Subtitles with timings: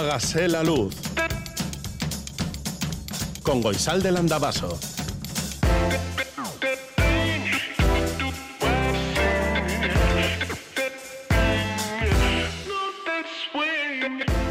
[0.00, 0.94] Hágase la luz.
[3.42, 4.78] Con Goisal del Andabaso.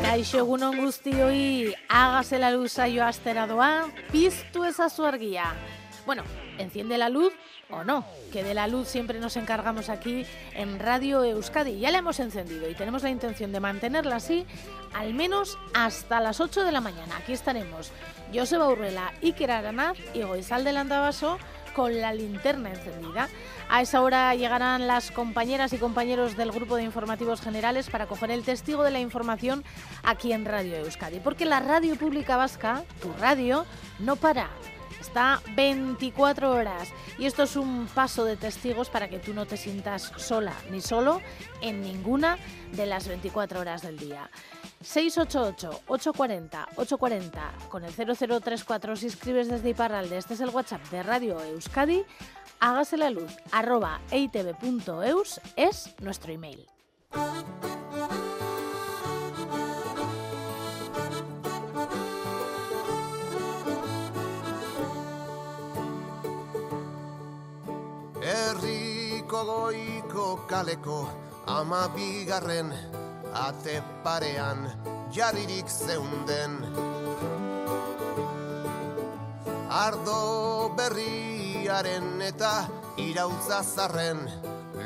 [0.04, 5.56] Kaixo egunon guztioi, hágase la luz saio astera doa, piztu ezazu argia.
[6.06, 6.22] Bueno,
[6.60, 7.34] enciende la luz
[7.70, 11.80] o no, que de la luz siempre nos encargamos aquí en Radio Euskadi.
[11.80, 14.46] Ya la hemos encendido y tenemos la intención de mantenerla así
[14.94, 17.18] al menos hasta las 8 de la mañana.
[17.18, 17.92] Aquí estaremos
[18.34, 21.38] Joseba Urrela, Iker Aranaz y Goizal del Andabaso
[21.76, 23.30] con la linterna encendida.
[23.70, 28.32] A esa hora llegarán las compañeras y compañeros del grupo de informativos generales para coger
[28.32, 29.64] el testigo de la información
[30.04, 31.20] aquí en Radio Euskadi.
[31.20, 33.66] Porque la radio pública vasca, tu radio,
[34.00, 34.50] no para
[35.00, 39.58] está 24 horas y esto es un paso de testigos para que tú no te
[39.58, 41.22] sientas sola ni solo
[41.62, 42.38] en ninguna
[42.74, 44.30] de las 24 horas del día.
[44.84, 50.18] 688-840-840 con el 0034 si escribes desde Iparralde.
[50.18, 52.04] Este es el WhatsApp de Radio Euskadi.
[52.60, 56.68] Hágase la luz arroba eitv.eus es nuestro email.
[68.30, 71.00] Herriko goiko kaleko
[71.50, 72.70] ama bigarren
[73.34, 74.60] ate parean
[75.16, 76.54] jarririk zeunden.
[79.86, 80.20] Ardo
[80.78, 82.54] berriaren eta
[83.08, 84.22] irautza zarren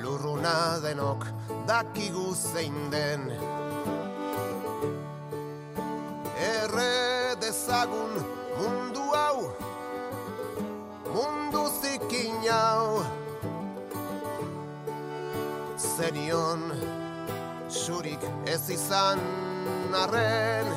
[0.02, 1.27] lurruna denok
[1.67, 3.27] dakigu zein den.
[6.47, 8.23] Erre dezagun
[8.55, 9.03] mundu
[16.04, 16.64] zenion
[17.70, 19.22] Zurik ez izan
[19.96, 20.68] arren.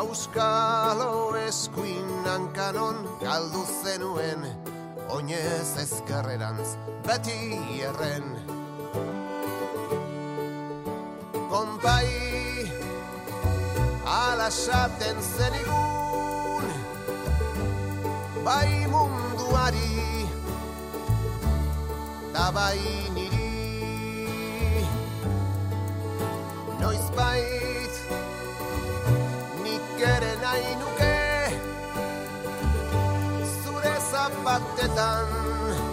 [0.00, 4.46] Auskalo eskuin hankanon galdu zenuen
[5.12, 6.76] Oinez ezkerrerantz
[7.08, 7.58] beti
[7.90, 8.28] erren.
[11.52, 12.08] Konpai
[14.16, 16.70] alasaten zenigun
[18.46, 20.19] Bai munduari
[23.14, 23.50] niri
[26.80, 27.94] Noiz bait
[29.62, 31.16] nik ere nahi nuke
[33.62, 35.89] Zure zapatetan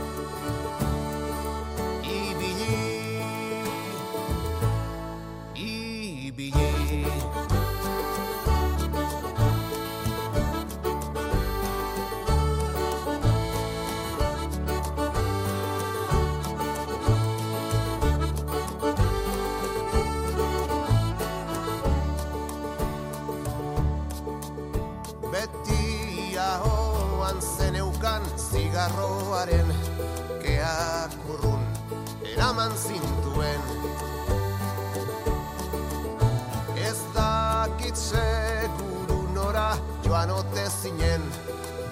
[28.77, 29.69] zigarroaren
[30.41, 31.63] Keak urrun
[32.33, 33.61] eraman zintuen.
[36.77, 39.73] Ez dakit seguru nora
[40.05, 41.25] joan ote zinen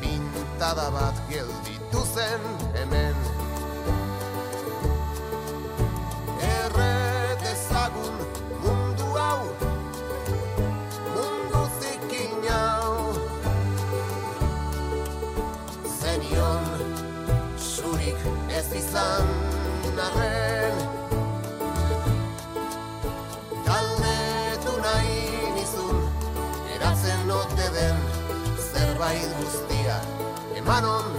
[0.02, 2.46] Pintada bat gelditu zen
[2.78, 3.45] hemen
[30.66, 31.15] 頼んだ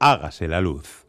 [0.00, 1.05] Hágase la luz.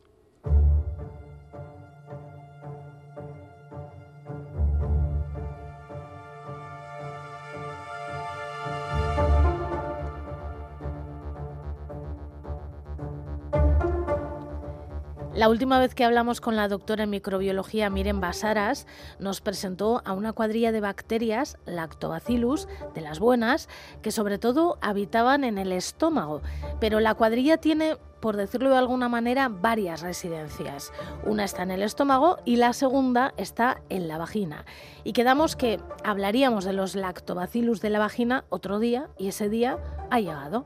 [15.38, 18.88] La última vez que hablamos con la doctora en microbiología Miren Basaras,
[19.19, 23.69] nos presentó a una cuadrilla de bacterias, Lactobacillus, de las buenas,
[24.01, 26.42] que sobre todo habitaban en el estómago.
[26.80, 30.92] Pero la cuadrilla tiene, por decirlo de alguna manera, varias residencias.
[31.24, 34.66] Una está en el estómago y la segunda está en la vagina.
[35.04, 39.78] Y quedamos que hablaríamos de los Lactobacillus de la vagina otro día y ese día
[40.10, 40.66] ha llegado.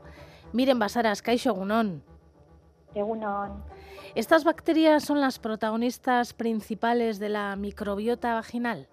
[0.54, 2.02] Miren Basaras, Kaixo Gunón.
[2.94, 3.64] Egunon.
[4.14, 8.88] ¿Estas bacterias son las protagonistas principales de la microbiota vaginal?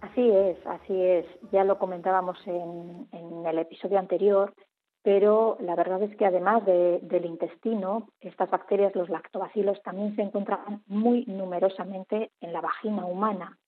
[0.00, 1.26] Así es, así es.
[1.52, 3.08] Ya lo comentábamos en,
[3.46, 4.54] el episodio anterior,
[5.02, 10.22] pero la verdad es que además de, del intestino, estas bacterias, los lactobacilos, también se
[10.22, 13.58] encuentran muy numerosamente en la vagina humana.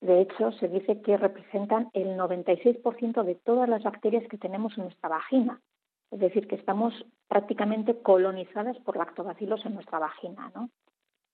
[0.00, 4.84] De hecho, se dice que representan el 96% de todas las bacterias que tenemos en
[4.84, 5.60] nuestra vagina.
[6.14, 6.94] Es decir, que estamos
[7.26, 10.52] prácticamente colonizadas por lactobacilos en nuestra vagina.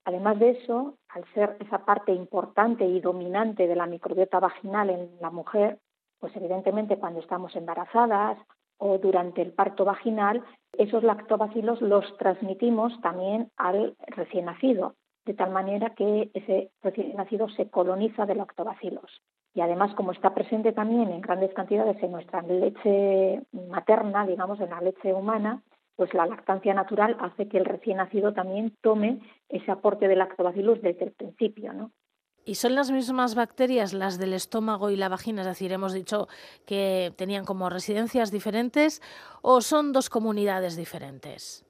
[0.06, 5.11] Además de eso, al ser esa parte importante y dominante de la microbiota vaginal en
[5.21, 5.79] la mujer,
[6.19, 8.38] pues evidentemente cuando estamos embarazadas
[8.79, 10.43] o durante el parto vaginal,
[10.73, 14.94] esos lactobacilos los transmitimos también al recién nacido,
[15.27, 19.21] de tal manera que ese recién nacido se coloniza de lactobacilos
[19.60, 24.70] y además como está presente también en grandes cantidades en nuestra leche materna, digamos, en
[24.70, 25.62] la leche humana,
[25.96, 29.20] pues la lactancia natural hace que el recién nacido también tome
[29.50, 31.90] ese aporte de lactobacillus desde el principio, ¿no?
[32.46, 35.42] ¿Y son las mismas bacterias las del estómago y la vagina?
[35.42, 36.26] Es decir, hemos dicho
[36.64, 39.02] que tenían como residencias diferentes
[39.42, 41.66] o son dos comunidades diferentes.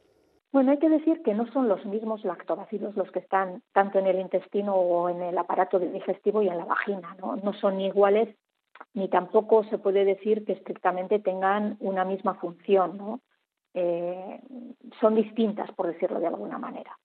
[0.52, 4.06] Bueno, hay que decir que no son los mismos lactobacilos los que están tanto en
[4.06, 7.36] el intestino o en el aparato digestivo y en la vagina, ¿no?
[7.36, 8.36] No son iguales
[8.94, 13.20] ni tampoco se puede decir que estrictamente tengan una misma función, ¿no?
[13.74, 14.40] Eh,
[15.00, 16.98] son distintas, por decirlo de alguna manera.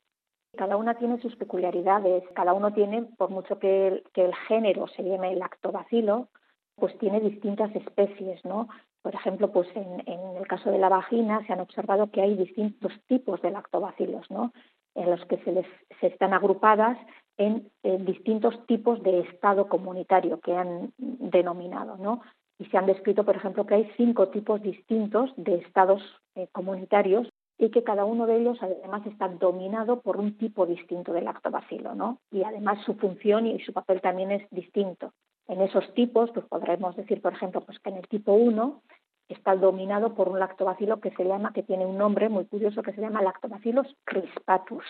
[0.57, 4.88] Cada una tiene sus peculiaridades, cada uno tiene, por mucho que el, que el género
[4.88, 6.30] se llame lactobacilo,
[6.75, 8.68] pues tiene distintas especies, ¿no?
[9.06, 10.02] Por ejemplo, pues en,
[10.36, 14.52] el caso de la vagina se han observado que hay distintos tipos de lactobacilos, ¿no?
[14.96, 15.68] en los que se, les,
[16.00, 16.98] se están agrupadas
[17.38, 21.98] en, en, distintos tipos de estado comunitario que han denominado.
[21.98, 22.22] ¿no?
[22.57, 26.02] Y se han descrito, por ejemplo, que hay cinco tipos distintos de estados
[26.34, 27.30] eh, comunitarios
[27.60, 31.94] y que cada uno de ellos además está dominado por un tipo distinto de lactobacilo,
[31.94, 32.18] ¿no?
[32.31, 35.13] Y además su función y su papel también es distinto.
[35.47, 38.81] En esos tipos, pues podremos decir, por ejemplo, pues que en el tipo 1
[39.30, 42.94] está dominado por un lactobacilo que se llama, que tiene un nombre muy curioso que
[42.94, 44.83] se llama lactobacillus crispatus.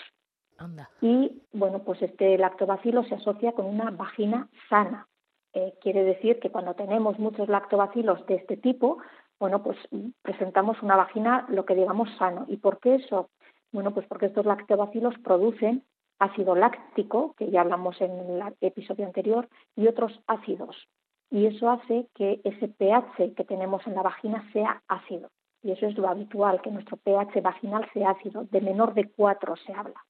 [0.57, 0.89] Anda.
[1.01, 5.07] Y bueno, pues este lactobacilo se asocia con una vagina sana.
[5.53, 8.99] Eh, quiere decir que cuando tenemos muchos lactobacilos de este tipo,
[9.39, 9.77] bueno, pues
[10.21, 12.45] presentamos una vagina, lo que digamos, sano.
[12.47, 13.29] ¿Y por qué eso?
[13.71, 15.83] Bueno, pues porque estos lactobacilos producen
[16.19, 20.87] ácido láctico, que ya hablamos en el episodio anterior, y otros ácidos.
[21.29, 25.29] Y eso hace que ese pH que tenemos en la vagina sea ácido.
[25.63, 28.45] Y eso es lo habitual, que nuestro pH vaginal sea ácido.
[28.51, 30.05] De menor de 4 se habla.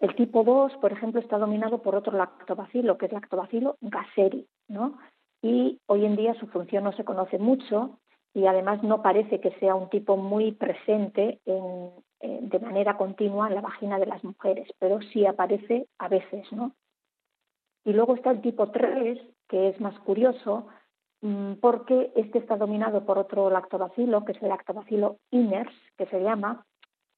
[0.00, 4.98] El tipo 2, por ejemplo, está dominado por otro lactobacilo, que es lactobacilo gaseri, ¿no?
[5.40, 7.98] Y hoy en día su función no se conoce mucho
[8.34, 11.90] y además no parece que sea un tipo muy presente en,
[12.20, 16.50] eh, de manera continua en la vagina de las mujeres, pero sí aparece a veces,
[16.52, 16.74] ¿no?
[17.84, 20.68] Y luego está el tipo 3, que es más curioso,
[21.20, 26.20] mmm, porque este está dominado por otro lactobacilo, que es el lactobacilo iners, que se
[26.20, 26.64] llama,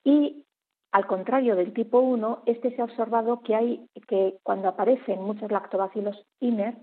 [0.02, 0.44] y
[0.92, 5.50] al contrario del tipo 1, este se ha observado que hay que cuando aparecen muchos
[5.50, 6.78] lactobacilos iners,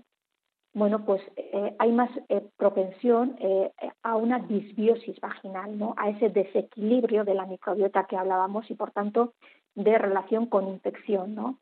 [0.74, 3.70] bueno, pues eh, hay más eh, propensión eh,
[4.02, 5.94] a una disbiosis vaginal, ¿no?
[5.96, 9.34] a ese desequilibrio de la microbiota que hablábamos y, por tanto,
[9.76, 11.36] de relación con infección.
[11.36, 11.60] ¿no?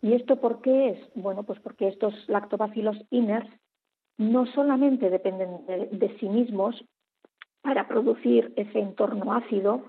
[0.00, 1.14] ¿Y esto por qué es?
[1.14, 3.48] Bueno, pues porque estos lactobacilos inners
[4.16, 6.82] no solamente dependen de, de sí mismos
[7.60, 9.84] para producir ese entorno ácido,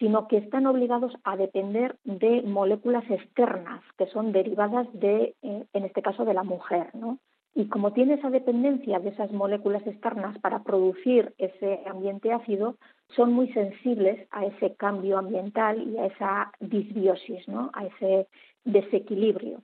[0.00, 6.02] sino que están obligados a depender de moléculas externas que son derivadas de, en este
[6.02, 7.20] caso, de la mujer, ¿no?
[7.54, 12.76] Y como tiene esa dependencia de esas moléculas externas para producir ese ambiente ácido,
[13.08, 17.70] son muy sensibles a ese cambio ambiental y a esa disbiosis, ¿no?
[17.74, 18.26] a ese
[18.64, 19.62] desequilibrio.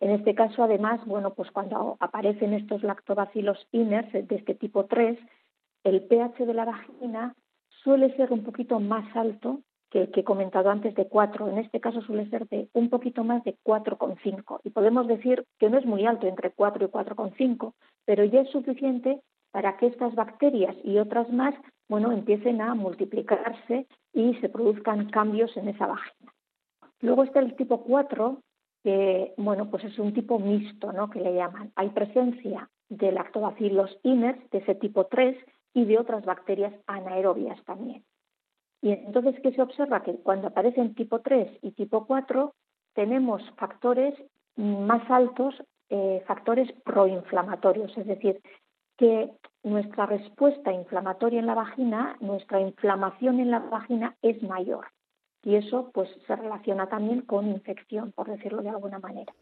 [0.00, 5.18] En este caso, además, bueno, pues cuando aparecen estos lactobacilos inners de este tipo 3,
[5.84, 7.34] el pH de la vagina
[7.82, 11.48] suele ser un poquito más alto que, he comentado antes de 4.
[11.48, 14.60] En este caso suele ser de un poquito más de 4,5.
[14.64, 18.50] Y podemos decir que no es muy alto, entre 4 y 4,5, pero ya es
[18.50, 19.20] suficiente
[19.50, 21.54] para que estas bacterias y otras más,
[21.88, 26.32] bueno, empiecen a multiplicarse y se produzcan cambios en esa vagina.
[27.00, 28.40] Luego está el tipo 4,
[28.84, 31.10] que, bueno, pues es un tipo mixto, ¿no?
[31.10, 31.72] Que le llaman.
[31.74, 35.36] Hay presencia de lactobacilos inners de ese tipo 3
[35.74, 38.04] y de otras bacterias anaerobias también.
[38.82, 40.02] Y entonces, ¿qué se observa?
[40.02, 42.54] Que cuando aparecen tipo 3 y tipo 4,
[42.94, 44.14] tenemos factores
[44.56, 45.54] más altos,
[45.90, 48.40] eh, factores proinflamatorios, es decir,
[48.96, 49.32] que
[49.62, 54.86] nuestra respuesta inflamatoria en la vagina, nuestra inflamación en la vagina es mayor.
[55.42, 59.32] Y eso pues se relaciona también con infección, por decirlo de alguna manera.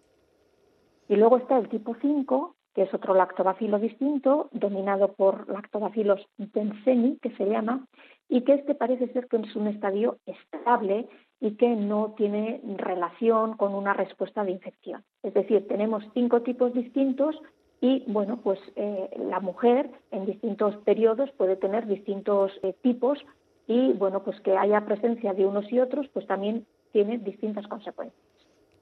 [1.08, 7.18] Y luego está el tipo 5, que es otro lactobacilo distinto, dominado por lactobacilos benseni,
[7.18, 7.84] que se llama,
[8.28, 11.08] y que este parece ser que es un estadio estable
[11.40, 15.04] y que no tiene relación con una respuesta de infección.
[15.22, 17.36] Es decir, tenemos cinco tipos distintos
[17.80, 23.18] y, bueno, pues eh, la mujer en distintos periodos puede tener distintos eh, tipos
[23.66, 28.27] y, bueno, pues que haya presencia de unos y otros, pues también tiene distintas consecuencias.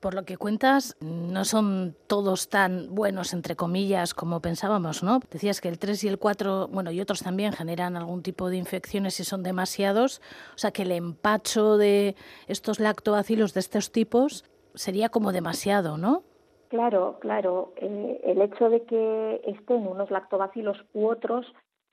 [0.01, 5.21] Por lo que cuentas, no son todos tan buenos, entre comillas, como pensábamos, ¿no?
[5.31, 8.57] Decías que el 3 y el 4, bueno, y otros también generan algún tipo de
[8.57, 10.21] infecciones si son demasiados.
[10.55, 12.15] O sea, que el empacho de
[12.47, 16.23] estos lactobacilos de estos tipos sería como demasiado, ¿no?
[16.69, 17.73] Claro, claro.
[17.77, 21.47] Eh, el hecho de que estén unos lactobacilos u otros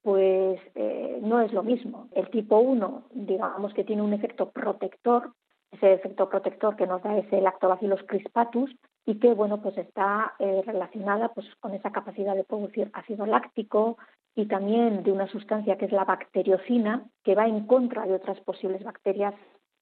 [0.04, 2.10] pues eh, no es lo mismo.
[2.14, 5.32] El tipo 1, digamos que tiene un efecto protector,
[5.74, 8.76] ese efecto protector que nos da ese lactobacillus crispatus
[9.06, 13.98] y que bueno pues está eh, relacionada pues con esa capacidad de producir ácido láctico
[14.36, 18.40] y también de una sustancia que es la bacteriocina que va en contra de otras
[18.42, 19.36] posibles bacterias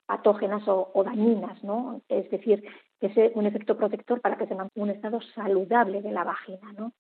[0.05, 2.01] patógenas o, dañinas, ¿no?
[2.09, 2.61] Es decir,
[2.99, 6.73] que es un efecto protector para que se mantenga un estado saludable de la vagina,
[6.77, 6.91] ¿no?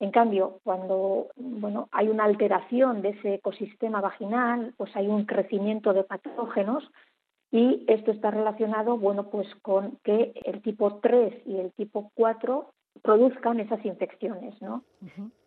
[0.00, 5.94] En cambio, cuando bueno, hay una alteración de ese ecosistema vaginal, pues hay un crecimiento
[5.94, 6.84] de patógenos
[7.50, 12.72] y esto está relacionado, bueno, pues con que el tipo 3 y el tipo 4
[13.02, 14.82] produzcan esas infecciones, ¿no?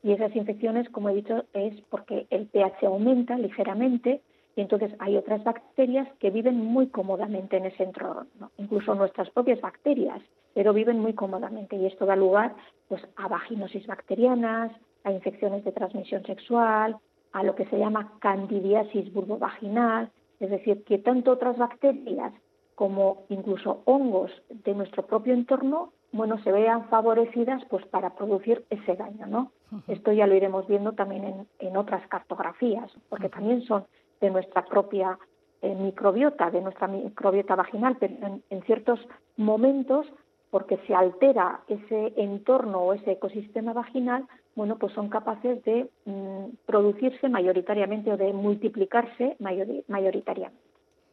[0.03, 4.22] Y esas infecciones, como he dicho, es porque el pH aumenta ligeramente
[4.56, 9.62] y entonces hay otras bacterias que viven muy cómodamente en ese entorno, incluso nuestras propias
[9.62, 10.22] bacterias,
[10.53, 12.56] pero viven muy cómodamente y esto da lugar
[12.88, 14.72] pues a vaginosis bacterianas,
[15.03, 16.98] a infecciones de transmisión sexual,
[17.32, 22.34] a lo que se llama candidiasis vulvovaginal, es decir, que tanto otras bacterias
[22.75, 28.96] como incluso hongos de nuestro propio entorno, bueno, se vean favorecidas pues para producir ese
[28.96, 29.51] daño, ¿no?
[29.88, 33.86] Esto ya lo iremos viendo también en, otras cartografías, porque también son
[34.22, 35.19] de nuestra propia
[35.62, 39.00] eh, microbiota, de nuestra microbiota vaginal, pero en, ciertos
[39.38, 40.08] momentos,
[40.50, 44.25] porque se altera ese entorno o ese ecosistema vaginal,
[44.60, 50.62] bueno, pues son capaces de mm, producirse mayoritariamente o de multiplicarse mayoritariamente.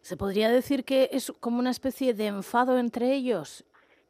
[0.01, 3.65] ¿Se podría decir que es como una especie de enfado entre ellos?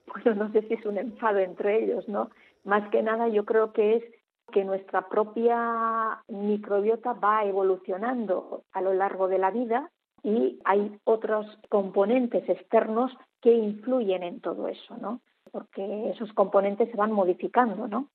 [0.07, 2.31] Bueno, no sé si es un enfado entre ellos, ¿no?
[2.65, 4.05] Más que nada yo creo que es
[4.53, 9.91] que nuestra propia microbiota va evolucionando a lo largo de la vida
[10.23, 13.13] y hay otros componentes externos
[13.43, 15.21] que influyen en todo eso, ¿no?
[15.53, 18.09] Porque esos componentes se van modificando, ¿no?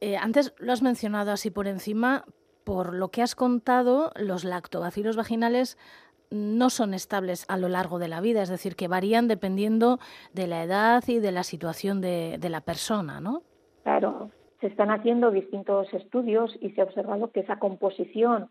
[0.00, 2.24] Eh, antes lo has mencionado así por encima,
[2.64, 5.78] por lo que has contado, los lactobacilos vaginales
[6.30, 9.98] no son estables a lo largo de la vida, es decir, que varían dependiendo
[10.32, 13.42] de la edad y de la situación de, la persona, ¿no?
[13.82, 18.50] Claro, se están haciendo distintos estudios y se ha observado que esa composición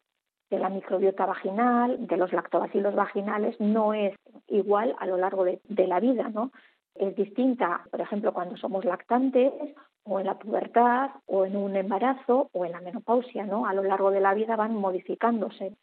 [0.50, 4.16] de la microbiota vaginal, de los lactobacilos vaginales, no es
[4.48, 6.52] igual a lo largo de la vida, ¿no?
[6.96, 9.52] Es distinta, por ejemplo, cuando somos lactantes
[10.04, 13.66] o en la pubertad o en un embarazo o en la menopausia, ¿no?
[13.66, 15.76] A lo largo de la vida van modificándose.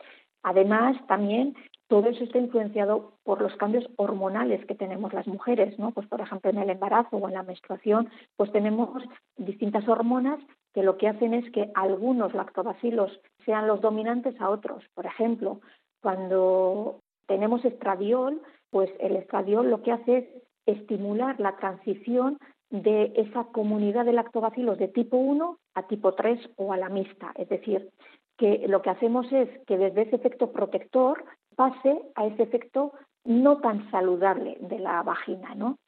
[0.43, 1.55] Además, también
[1.89, 5.91] todo eso está influenciado por los cambios hormonales que tenemos las mujeres, ¿no?
[5.91, 9.03] Pues por ejemplo, en el embarazo o en la menstruación, pues tenemos
[9.37, 10.39] distintas hormonas
[10.73, 14.85] que lo que hacen es que algunos lactobacilos sean los dominantes a otros.
[14.95, 15.61] Por ejemplo,
[16.01, 18.41] cuando tenemos estradiol,
[18.71, 20.25] pues el estradiol lo que hace es
[20.73, 22.39] estimular la transición
[22.71, 27.33] de esa comunidad de lactobacilos de tipo 1 a tipo 3 o a la mixta.
[27.37, 27.91] Es decir,
[28.39, 31.25] que lo que hacemos es que desde ese efecto protector
[31.57, 32.93] pase a ese efecto
[33.25, 35.79] no tan saludable de la vagina, ¿no?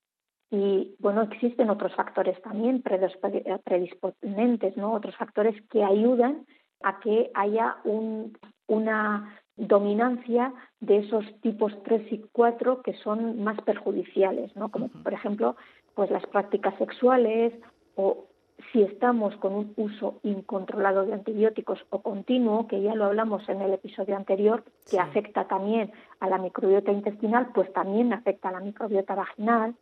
[0.51, 4.93] Y bueno, existen otros factores también predisponentes, ¿no?
[4.93, 6.45] Otros factores que ayudan
[6.83, 8.37] a que haya un,
[8.67, 14.71] una dominancia de esos tipos 3 y 4 que son más perjudiciales, ¿no?
[14.71, 15.57] Como por ejemplo,
[15.95, 17.53] pues las prácticas sexuales
[17.95, 18.27] o
[18.73, 23.61] si estamos con un uso incontrolado de antibióticos o continuo, que ya lo hablamos en
[23.61, 25.91] el episodio anterior, que afecta también
[26.21, 29.75] a la microbiota intestinal, pues también afecta a la microbiota vaginal,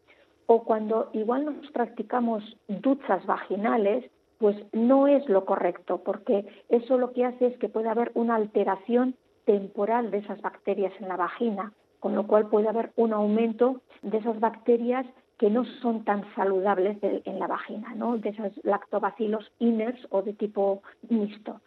[0.47, 7.13] o cuando igual nos practicamos duchas vaginales, pues no es lo correcto, porque eso lo
[7.13, 9.15] que hace es que puede haber una alteración
[9.51, 14.19] temporal de esas bacterias en la vagina, con lo cual puede haber un aumento de
[14.19, 15.05] esas bacterias
[15.39, 18.17] que no son tan saludables en la vagina, ¿no?
[18.17, 21.61] de esos lactobacilos inners o de tipo mixto.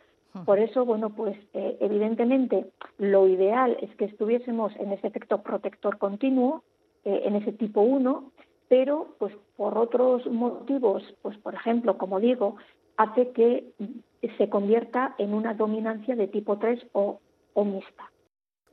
[0.45, 5.97] Por eso, bueno, pues eh, evidentemente lo ideal es que estuviésemos en ese efecto protector
[5.97, 6.63] continuo,
[7.03, 8.31] eh, en ese tipo 1,
[8.69, 12.55] pero pues por otros motivos, pues por ejemplo, como digo,
[12.95, 13.73] hace que
[14.37, 17.19] se convierta en una dominancia de tipo 3 o,
[17.55, 18.09] mixta.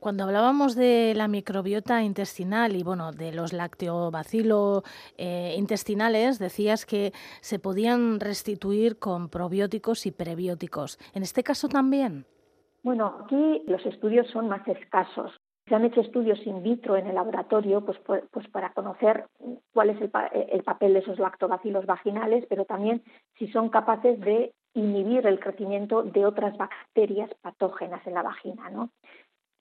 [0.01, 4.81] Cuando hablábamos de la microbiota intestinal y bueno, de los lactobacilos
[5.15, 10.97] eh, intestinales, decías que se podían restituir con probióticos y prebióticos.
[11.13, 12.25] ¿En este caso también?
[12.81, 15.39] Bueno, aquí los estudios son más escasos.
[15.67, 17.97] Se han hecho estudios in vitro en el laboratorio pues,
[18.31, 19.25] pues para conocer
[19.73, 20.11] cuál es el,
[20.49, 23.03] el papel de esos lactobacilos vaginales, pero también
[23.37, 28.89] si son capaces de inhibir el crecimiento de otras bacterias patógenas en la vagina, ¿no?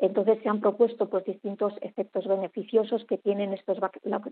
[0.01, 3.79] Entonces se han propuesto pues, distintos efectos beneficiosos que tienen estos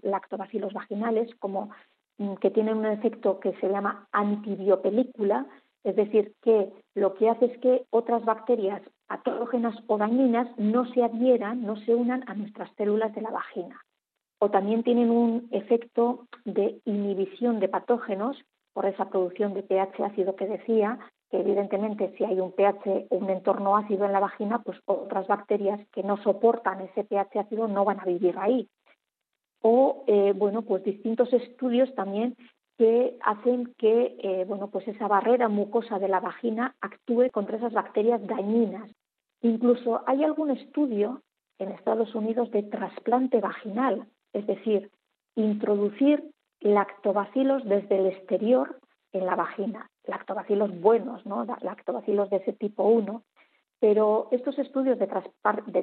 [0.03, 1.71] lactobacilos vaginales, como
[2.17, 5.47] mm, que tienen un efecto que se llama antibiopelícula,
[5.85, 11.03] es decir, que lo que hace es que otras bacterias patógenas o dañinas no se
[11.03, 13.81] adhieran, no se unan a nuestras células de la vagina.
[14.39, 18.37] O también tienen un efecto de inhibición de patógenos
[18.73, 20.99] por esa producción de pH ácido que decía,
[21.31, 25.27] que evidentemente si hay un pH o un entorno ácido en la vagina, pues otras
[25.27, 28.69] bacterias que no soportan ese pH ácido no van a vivir ahí.
[29.61, 32.37] O, eh, bueno, pues distintos estudios también
[32.79, 37.73] que hacen que, eh, bueno, pues esa barrera mucosa de la vagina actúe contra esas
[37.73, 38.91] bacterias dañinas.
[39.43, 41.23] Incluso hay algún estudio
[41.59, 44.91] en Estados Unidos de trasplante vaginal, es decir,
[45.35, 48.79] introducir lactobacilos desde el exterior
[49.13, 51.45] en la vagina lactobacilos buenos, ¿no?
[51.61, 53.23] lactobacilos de ese tipo 1,
[53.79, 55.07] pero estos estudios de,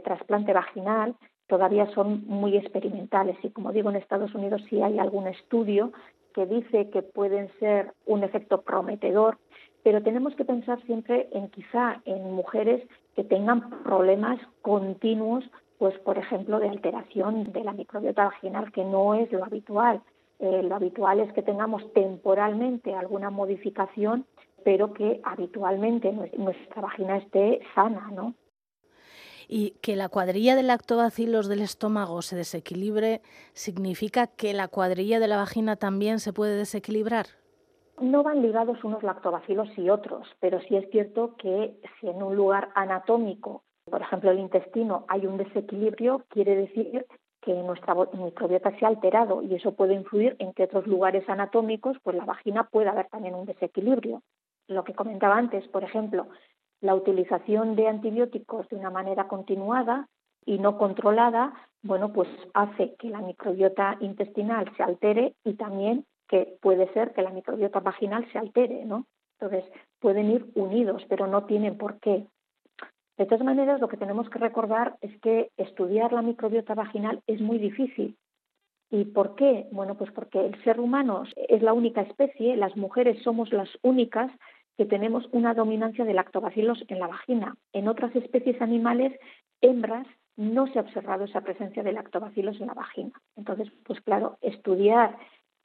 [0.01, 1.15] trasplante vaginal
[1.47, 5.93] todavía son muy experimentales y como digo en Estados Unidos sí hay algún estudio
[6.35, 9.37] que dice que pueden ser un efecto prometedor,
[9.83, 15.45] pero tenemos que pensar siempre en quizá en mujeres que tengan problemas continuos,
[15.77, 20.01] pues por ejemplo de alteración de la microbiota vaginal, que no es lo habitual.
[20.39, 24.25] Eh, lo habitual es que tengamos temporalmente alguna modificación,
[24.65, 28.33] pero que habitualmente nuestra vagina esté sana, ¿no?
[29.47, 33.21] Y que la cuadrilla de lactobacilos del estómago se desequilibre,
[33.53, 37.27] ¿significa que la cuadrilla de la vagina también se puede desequilibrar?
[38.01, 42.35] No van ligados unos lactobacilos y otros, pero sí es cierto que si en un
[42.35, 47.05] lugar anatómico, por ejemplo el intestino, hay un desequilibrio, quiere decir
[47.41, 51.95] que nuestra microbiota se ha alterado y eso puede influir en que otros lugares anatómicos,
[52.03, 54.23] pues la vagina pueda haber también un desequilibrio.
[54.67, 56.27] Lo que comentaba antes, por ejemplo,
[56.85, 60.07] la utilización de antibióticos de una manera continuada
[60.45, 66.57] y no controlada, bueno, pues hace que la microbiota intestinal se altere y también que
[66.61, 69.05] puede ser que la microbiota vaginal se altere, ¿no?
[69.39, 69.69] Entonces,
[69.99, 72.25] pueden ir unidos, pero no tienen por qué.
[73.17, 77.41] De todas maneras, lo que tenemos que recordar es que estudiar la microbiota vaginal es
[77.41, 78.15] muy difícil.
[78.91, 79.67] ¿Y por qué?
[79.71, 84.31] Bueno, pues porque el ser humano es la única especie, las mujeres somos las únicas
[84.77, 87.55] que tenemos una dominancia de lactobacilos en la vagina.
[87.73, 89.17] En otras especies animales,
[89.61, 90.07] hembras,
[90.37, 93.13] no se ha observado esa presencia de lactobacilos en la vagina.
[93.37, 95.17] Entonces, pues claro, estudiar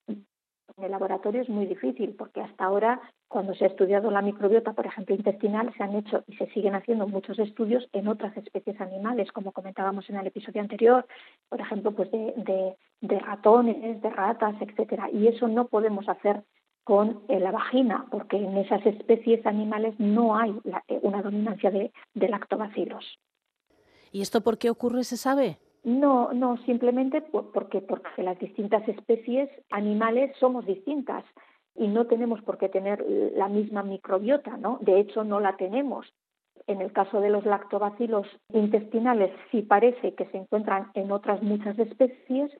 [0.07, 4.73] en el laboratorio es muy difícil porque hasta ahora, cuando se ha estudiado la microbiota,
[4.73, 8.81] por ejemplo, intestinal, se han hecho y se siguen haciendo muchos estudios en otras especies
[8.81, 11.07] animales, como comentábamos en el episodio anterior,
[11.49, 12.77] por ejemplo, pues de,
[13.21, 15.11] ratones, de ratas, etcétera.
[15.13, 16.43] Y eso no podemos hacer
[16.85, 20.51] con eh, la vagina, porque en esas especies animales no hay
[20.89, 23.19] eh, una dominancia de, de lactobacilos.
[24.13, 25.59] ¿Y esto por qué ocurre, se sabe?
[25.85, 31.25] No, no, simplemente porque, porque las distintas especies animales somos distintas.
[31.75, 33.05] y no tenemos por qué tener
[33.37, 34.79] la misma microbiota, ¿no?
[34.83, 36.13] De hecho, no la tenemos.
[36.67, 41.79] En el caso de los lactobacilos intestinales sí parece que se encuentran en otras muchas
[41.79, 42.51] especies,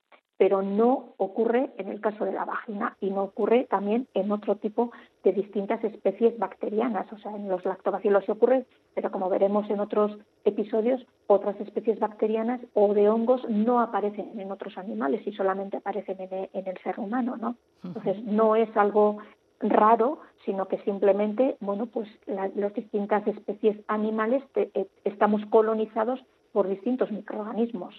[0.41, 4.57] pero no ocurre en el caso de la vagina y no ocurre también en otro
[4.57, 4.91] tipo
[5.23, 7.13] de distintas especies bacterianas.
[7.13, 11.99] O sea, en los lactobacilos se ocurre, pero como veremos en otros episodios, otras especies
[11.99, 16.99] bacterianas o de hongos no aparecen en otros animales y solamente aparecen en el, ser
[16.99, 17.57] humano, ¿no?
[17.85, 19.19] Entonces, no es algo
[19.61, 26.19] raro, sino que simplemente, bueno, pues las distintas especies animales eh, estamos colonizados
[26.53, 27.95] por distintos microorganismos.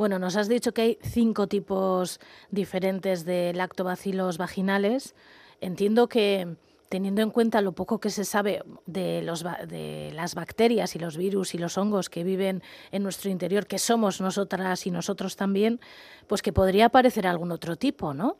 [0.00, 5.14] Bueno, nos has dicho que hay cinco tipos diferentes de lactobacilos vaginales.
[5.60, 6.56] Entiendo que
[6.88, 11.18] teniendo en cuenta lo poco que se sabe de, los, de las bacterias y los
[11.18, 15.80] virus y los hongos que viven en nuestro interior, que somos nosotras y nosotros también,
[16.28, 18.36] pues que podría aparecer algún otro tipo, ¿no?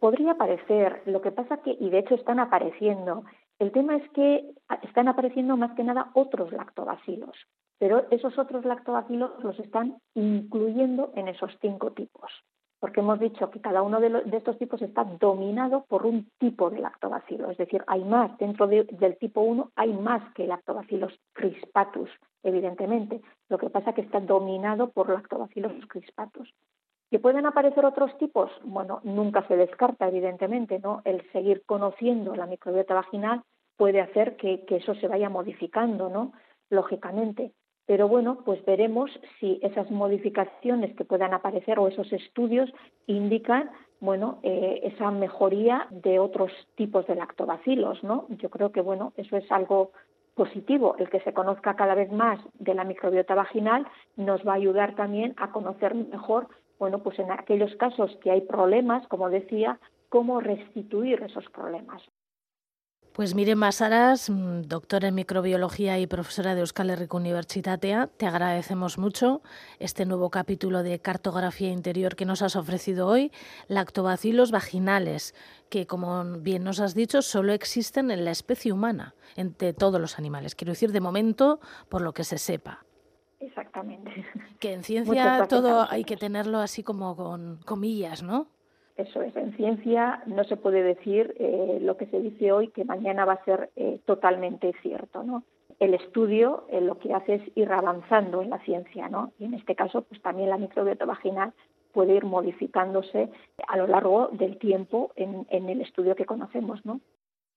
[0.00, 3.22] Podría aparecer, lo que pasa que, y de hecho están apareciendo,
[3.60, 4.50] el tema es que
[4.82, 7.36] están apareciendo más que nada otros lactobacilos
[7.82, 12.30] pero esos otros lactobacilos los están incluyendo en esos cinco tipos,
[12.78, 16.78] porque hemos dicho que cada uno de, estos tipos está dominado por un tipo de
[16.78, 22.08] lactobacilo, es decir, hay más dentro del tipo 1, hay más que lactobacilos crispatus,
[22.44, 23.20] evidentemente.
[23.48, 26.54] Lo que pasa es que está dominado por lactobacilos crispatus.
[27.10, 28.52] ¿Que pueden aparecer otros tipos?
[28.62, 31.02] Bueno, nunca se descarta, evidentemente, ¿no?
[31.04, 33.42] El seguir conociendo la microbiota vaginal
[33.76, 36.32] puede hacer que, que eso se vaya modificando, ¿no?
[36.70, 37.52] Lógicamente.
[37.92, 42.72] Pero bueno, pues veremos si esas modificaciones que puedan aparecer o esos estudios
[43.06, 48.24] indican, bueno, eh, esa mejoría de otros tipos de lactobacilos, ¿no?
[48.30, 49.90] Yo creo que, bueno, eso es algo
[50.34, 50.96] positivo.
[50.98, 54.94] El que se conozca cada vez más de la microbiota vaginal nos va a ayudar
[54.94, 59.78] también a conocer mejor, bueno, pues en aquellos casos que hay problemas, como decía,
[60.08, 62.02] cómo restituir esos problemas.
[63.12, 68.96] Pues Mire Masaras, mm, doctora en microbiología y profesora de Euskal Herriko Universitatea, te agradecemos
[68.96, 69.42] mucho
[69.78, 73.30] este nuevo capítulo de cartografía interior que nos has ofrecido hoy,
[73.68, 75.34] lactobacilos vaginales,
[75.68, 80.18] que como bien nos has dicho, solo existen en la especie humana, entre todos los
[80.18, 80.54] animales.
[80.54, 82.86] Quiero decir, de momento, por lo que se sepa.
[83.40, 84.24] Exactamente.
[84.58, 88.48] Que en ciencia todo hay que tenerlo así como con comillas, ¿no?
[88.96, 92.84] Eso es, en ciencia no se puede decir eh, lo que se dice hoy que
[92.84, 95.44] mañana va a ser eh, totalmente cierto, ¿no?
[95.80, 99.32] El estudio eh, lo que hace es ir avanzando en la ciencia, ¿no?
[99.38, 101.54] Y en este caso, pues también la microbiota vaginal
[101.92, 103.30] puede ir modificándose
[103.66, 107.00] a lo largo del tiempo en, en el estudio que conocemos, ¿no?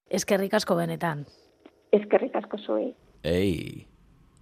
[0.10, 1.26] Es que ricasco, Benetán.
[1.92, 2.96] Es que ricasco soy.
[3.24, 3.88] ¡Ey!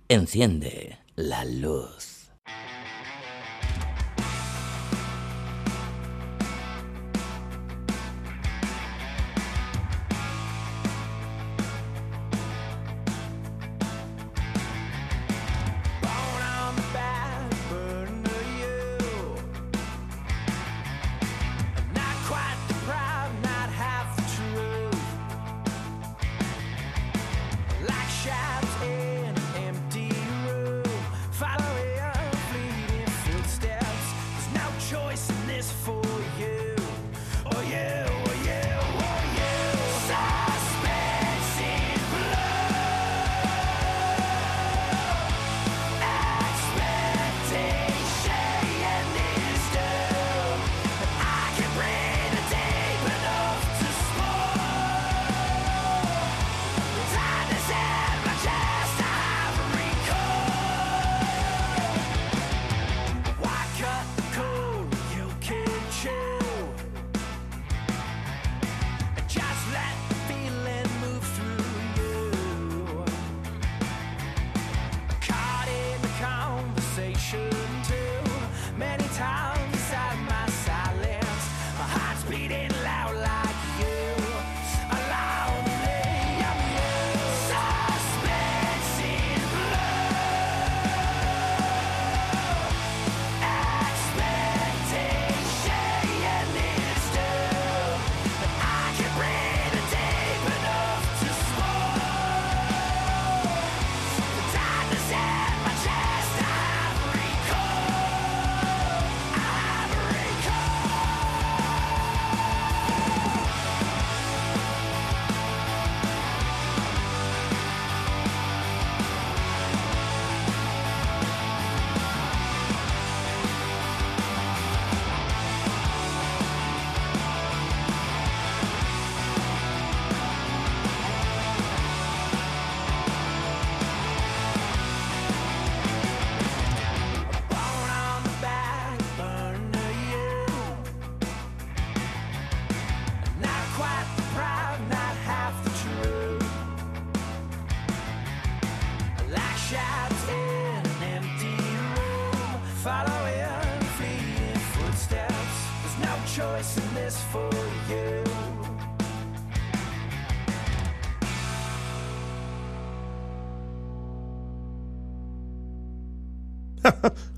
[0.10, 2.23] Enciende la luz.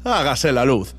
[0.08, 0.94] Hágase la luz.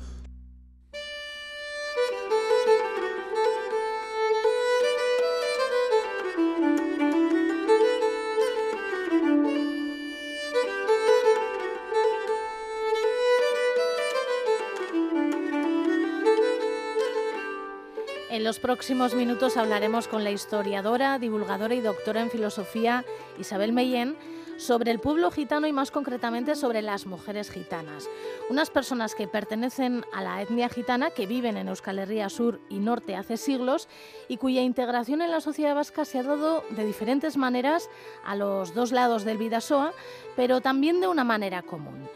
[18.29, 23.05] En los próximos minutos hablaremos con la historiadora, divulgadora y doctora en filosofía
[23.39, 24.17] Isabel Mellén
[24.57, 28.09] sobre el pueblo gitano y más concretamente sobre las mujeres gitanas.
[28.49, 32.79] Unas personas que pertenecen a la etnia gitana, que viven en Euskal Herria Sur y
[32.79, 33.87] Norte hace siglos
[34.27, 37.89] y cuya integración en la sociedad vasca se ha dado de diferentes maneras
[38.25, 39.93] a los dos lados del Vidasoa,
[40.35, 42.07] pero también de una manera común.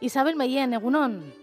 [0.00, 1.34] Isabel Mellén, Egunon.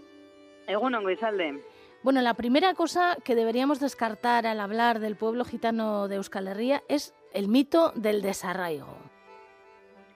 [0.68, 1.64] Egunon, Goizalde.
[2.04, 6.84] Bueno, la primera cosa que deberíamos descartar al hablar del pueblo gitano de Euskal Herria
[6.90, 9.13] es el mito del desarraigo.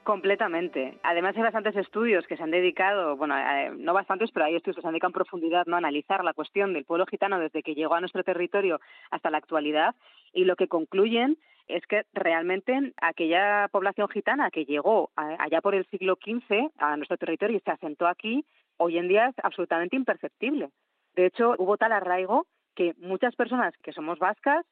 [0.08, 0.98] Completamente.
[1.04, 4.78] Además hay bastantes estudios que se han dedicado, bueno, eh, no bastantes, pero hay estudios
[4.78, 5.76] que se han dedicado en profundidad ¿no?
[5.76, 8.80] a analizar la cuestión del pueblo gitano desde que llegó a nuestro territorio
[9.12, 9.96] hasta la actualidad
[10.32, 15.76] y lo que concluyen es que realmente aquella población gitana que llegó a- allá por
[15.76, 18.46] el siglo XV a nuestro territorio y se asentó aquí,
[18.78, 20.70] hoy en día es absolutamente imperceptible.
[21.18, 24.66] De hecho, hubo tal arraigo que muchas personas que somos vascas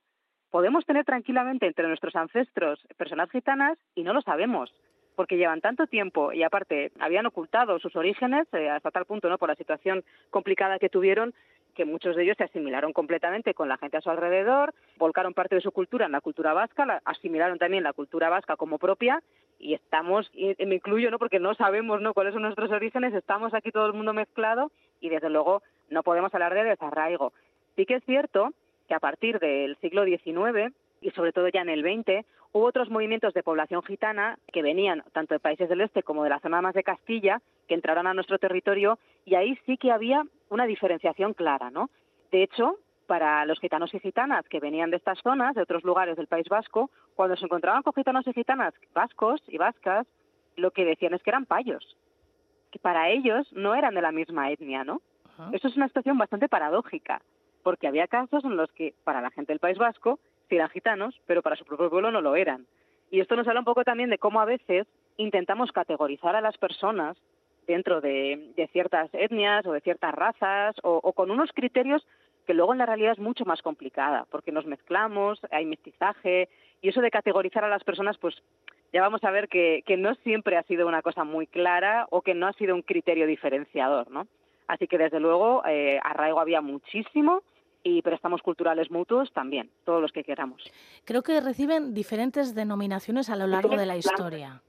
[0.49, 4.73] podemos tener tranquilamente entre nuestros ancestros personas gitanas y no lo sabemos
[5.15, 9.37] porque llevan tanto tiempo y aparte habían ocultado sus orígenes eh, hasta tal punto no
[9.37, 11.33] por la situación complicada que tuvieron
[11.73, 15.55] que muchos de ellos se asimilaron completamente con la gente a su alrededor, volcaron parte
[15.55, 19.21] de su cultura en la cultura vasca, la- asimilaron también la cultura vasca como propia
[19.59, 21.19] y estamos, y me incluyo, ¿no?
[21.19, 22.13] porque no sabemos ¿no?
[22.13, 26.33] cuáles son nuestros orígenes, estamos aquí todo el mundo mezclado y desde luego no podemos
[26.33, 27.33] hablar de desarraigo.
[27.75, 28.51] Sí que es cierto
[28.87, 32.89] que a partir del siglo XIX y sobre todo ya en el XX hubo otros
[32.89, 36.61] movimientos de población gitana que venían tanto de países del este como de la zona
[36.61, 41.33] más de Castilla que entraron a nuestro territorio y ahí sí que había una diferenciación
[41.33, 41.89] clara, ¿no?
[42.31, 46.15] De hecho, para los gitanos y gitanas que venían de estas zonas, de otros lugares
[46.15, 50.07] del País Vasco, cuando se encontraban con gitanos y gitanas vascos y vascas,
[50.55, 51.97] lo que decían es que eran payos,
[52.71, 55.01] que para ellos no eran de la misma etnia, ¿no?
[55.51, 57.21] Eso es una situación bastante paradójica,
[57.63, 61.19] porque había casos en los que para la gente del País Vasco sí eran gitanos,
[61.25, 62.65] pero para su propio pueblo no lo eran.
[63.11, 66.57] Y esto nos habla un poco también de cómo a veces intentamos categorizar a las
[66.57, 67.17] personas
[67.67, 72.05] dentro de, de ciertas etnias o de ciertas razas o, o con unos criterios
[72.45, 76.47] que luego en la realidad es mucho más complicada, porque nos mezclamos, hay mestizaje,
[76.81, 78.35] y eso de categorizar a las personas, pues
[78.93, 82.21] ya vamos a ver que, que no siempre ha sido una cosa muy clara o
[82.21, 84.27] que no ha sido un criterio diferenciador, ¿no?
[84.67, 87.41] Así que desde luego eh, arraigo había muchísimo
[87.85, 90.63] y préstamos culturales mutuos también, todos los que queramos.
[91.05, 94.61] Creo que reciben diferentes denominaciones a lo largo de la historia.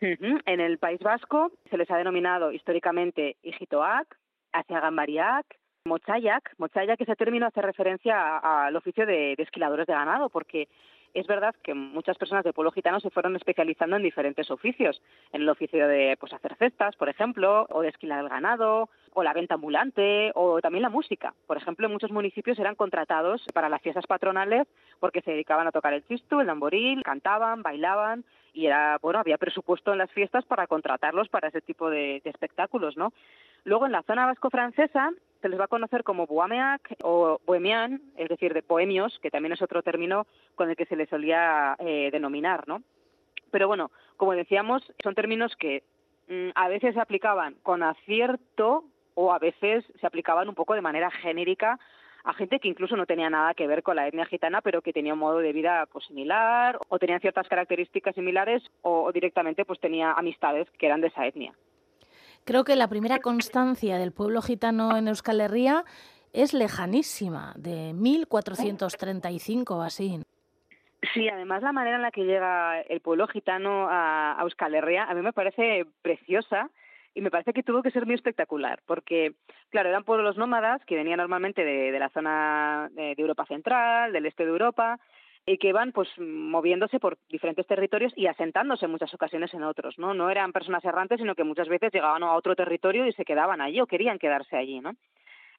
[0.00, 4.18] En el País Vasco se les ha denominado históricamente Ijitoac,
[4.52, 5.46] Asiagambariac,
[5.84, 6.54] Mochayac.
[6.58, 10.68] Mochayac, ese término hace referencia al oficio de, de esquiladores de ganado, porque
[11.20, 15.00] es verdad que muchas personas del pueblo gitano se fueron especializando en diferentes oficios,
[15.32, 19.22] en el oficio de pues, hacer cestas, por ejemplo, o de esquilar el ganado, o
[19.22, 21.32] la venta ambulante, o también la música.
[21.46, 24.68] Por ejemplo, en muchos municipios eran contratados para las fiestas patronales
[25.00, 29.38] porque se dedicaban a tocar el chistu, el tamboril, cantaban, bailaban, y era, bueno, había
[29.38, 33.12] presupuesto en las fiestas para contratarlos para ese tipo de, de espectáculos, ¿no?
[33.64, 35.10] Luego, en la zona vasco-francesa,
[35.46, 39.52] se les va a conocer como bohemiac o bohemian, es decir, de bohemios, que también
[39.52, 42.82] es otro término con el que se les solía eh, denominar, ¿no?
[43.52, 45.84] Pero bueno, como decíamos, son términos que
[46.26, 50.80] mm, a veces se aplicaban con acierto o a veces se aplicaban un poco de
[50.80, 51.78] manera genérica
[52.24, 54.92] a gente que incluso no tenía nada que ver con la etnia gitana, pero que
[54.92, 59.64] tenía un modo de vida pues similar o tenían ciertas características similares o, o directamente
[59.64, 61.54] pues tenía amistades que eran de esa etnia.
[62.46, 65.82] Creo que la primera constancia del pueblo gitano en Euskal Herria
[66.32, 70.20] es lejanísima, de 1435 o así.
[71.12, 75.14] Sí, además la manera en la que llega el pueblo gitano a, Euskal Herria a
[75.14, 76.70] mí me parece preciosa
[77.14, 79.34] y me parece que tuvo que ser muy espectacular, porque,
[79.70, 84.26] claro, eran pueblos nómadas que venían normalmente de, la zona de, de Europa Central, del
[84.26, 85.00] este de Europa,
[85.46, 89.96] y que iban pues moviéndose por diferentes territorios y asentándose en muchas ocasiones en otros,
[89.96, 90.12] ¿no?
[90.12, 93.60] No eran personas errantes, sino que muchas veces llegaban a otro territorio y se quedaban
[93.60, 94.92] allí o querían quedarse allí, ¿no?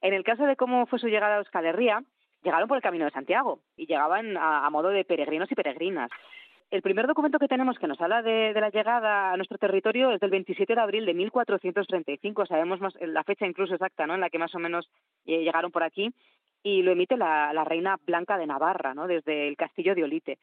[0.02, 2.04] En el caso de cómo fue su llegada a Euskal Herria,
[2.44, 6.12] llegaron por el Camino de Santiago y llegaban a, modo de peregrinos y peregrinas.
[6.70, 10.12] El primer documento que tenemos que nos habla de, de, la llegada a nuestro territorio
[10.12, 12.46] es del 27 de abril de 1435.
[12.46, 14.16] Sabemos más, la fecha incluso exacta ¿no?
[14.16, 14.90] en la que más o menos
[15.26, 16.14] eh, llegaron por aquí.
[16.68, 19.08] Y lo emite la, reina Blanca de Navarra, ¿no?
[19.08, 20.38] desde el castillo de Olite.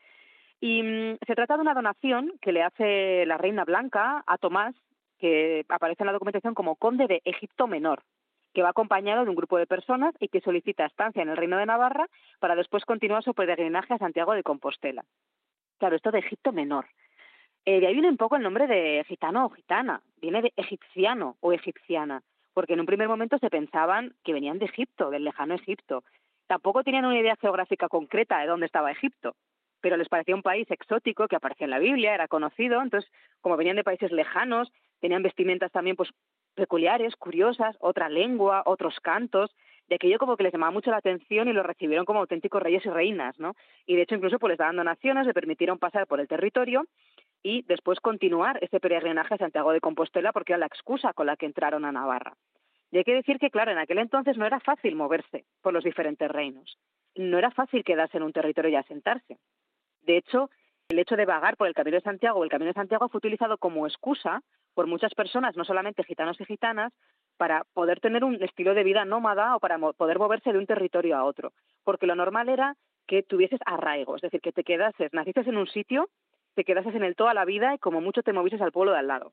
[0.58, 4.74] Y mm, se trata de una donación que le hace la reina Blanca a Tomás,
[5.18, 8.04] que aparece en la documentación como conde de Egipto Menor,
[8.54, 11.58] que va acompañado de un grupo de personas y que solicita estancia en el Reino
[11.58, 12.06] de Navarra
[12.40, 15.04] para después continuar su peregrinaje a Santiago de Compostela.
[15.78, 16.86] Claro, esto de Egipto Menor.
[17.66, 21.36] Eh, de ahí viene un poco el nombre de gitano o gitana, viene de egipciano
[21.40, 22.22] o egipciana,
[22.54, 26.04] porque en un primer momento se pensaban que venían de Egipto, del lejano Egipto.
[26.46, 29.34] Tampoco tenían una idea geográfica concreta de dónde estaba Egipto,
[29.80, 33.56] pero les parecía un país exótico que aparecía en la Biblia, era conocido, entonces como
[33.56, 36.10] venían de países lejanos, tenían vestimentas también pues
[36.54, 39.54] peculiares, curiosas, otra lengua, otros cantos,
[39.88, 42.86] de aquello como que les llamaba mucho la atención y lo recibieron como auténticos reyes
[42.86, 43.54] y reinas, ¿no?
[43.86, 46.86] Y de hecho incluso pues les daban donaciones, le permitieron pasar por el territorio
[47.44, 51.36] y después continuar ese peregrinaje a Santiago de Compostela porque era la excusa con la
[51.36, 52.36] que entraron a Navarra.
[52.90, 55.84] Y hay que decir que, claro, en aquel entonces no era fácil moverse por los
[55.84, 56.78] diferentes reinos.
[57.14, 59.36] No era fácil quedarse en un territorio y asentarse.
[60.02, 60.48] De hecho,
[60.88, 63.18] el hecho de vagar por el Camino de Santiago o el Camino de Santiago fue
[63.18, 66.94] utilizado como excusa por muchas personas, no solamente gitanos y gitanas,
[67.36, 71.16] para poder tener un estilo de vida nómada o para poder moverse de un territorio
[71.16, 71.52] a otro.
[71.84, 72.74] Porque lo normal era
[73.06, 76.08] que tuvieses arraigo, es decir, que te quedases, naciste en un sitio,
[76.54, 78.98] te quedases en él toda la vida y como mucho te movieses al pueblo de
[78.98, 79.32] al lado.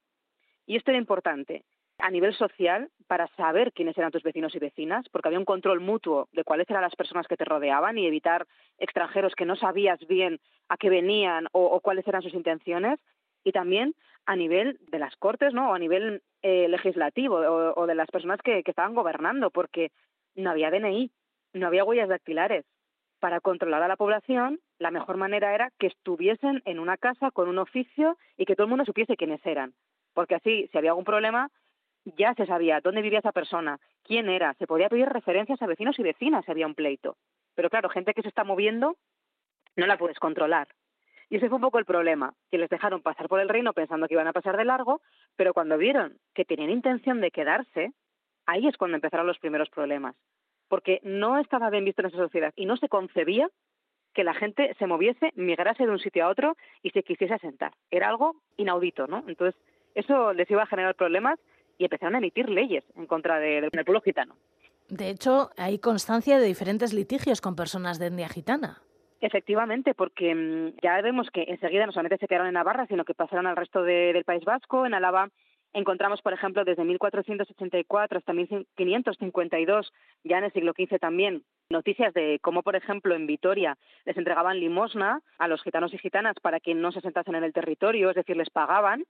[0.66, 1.64] Y esto era importante
[2.02, 5.80] a nivel social para saber quiénes eran tus vecinos y vecinas, porque había un control
[5.80, 10.00] mutuo de cuáles eran las personas que te rodeaban y evitar extranjeros que no sabías
[10.08, 13.00] bien a qué venían o, cuáles eran sus intenciones,
[13.44, 15.72] y también a nivel de las cortes, ¿no?
[15.72, 19.92] O a nivel eh, legislativo o, o, de las personas que, que estaban gobernando, porque
[20.36, 21.12] no había DNI,
[21.54, 22.66] no había huellas dactilares.
[23.22, 27.50] Para controlar a la población, la mejor manera era que estuviesen en una casa con
[27.50, 29.76] un oficio y que todo el mundo supiese quiénes eran.
[30.16, 31.52] Porque así, si había algún problema,
[32.04, 36.00] ya se sabía dónde vivía esa persona, quién era, se podía pedir referencias a vecinos
[36.00, 37.16] y vecinas si había un pleito.
[37.54, 38.98] Pero claro, gente que se está moviendo
[39.76, 40.70] no la puedes controlar.
[41.30, 44.08] Y ese fue un poco el problema, que les dejaron pasar por el reino pensando
[44.08, 45.00] que iban a pasar de largo,
[45.36, 47.94] pero cuando vieron que tenían intención de quedarse,
[48.48, 50.16] ahí es cuando empezaron los primeros problemas.
[50.72, 53.50] Porque no estaba bien visto en esa sociedad y no se concebía
[54.14, 57.74] que la gente se moviese, migrase de un sitio a otro y se quisiese asentar.
[57.92, 59.22] Era algo inaudito, ¿no?
[59.28, 59.62] Entonces,
[59.96, 61.38] eso les iba a generar problemas
[61.78, 64.38] y empezaron a emitir leyes en contra de, del pueblo gitano.
[64.88, 68.82] De hecho, hay constancia de diferentes litigios con personas de etnia gitana.
[69.20, 73.14] Efectivamente, porque mmm, ya vemos que enseguida no solamente se quedaron en Navarra, sino que
[73.14, 74.86] pasaron al resto de, del País Vasco.
[74.86, 75.28] En Álava
[75.74, 82.40] encontramos, por ejemplo, desde 1484 hasta 1552, ya en el siglo XV también, noticias de
[82.42, 86.76] cómo, por ejemplo, en Vitoria les entregaban limosna a los gitanos y gitanas para que
[86.76, 89.04] no se sentasen en el territorio, es decir, les pagaban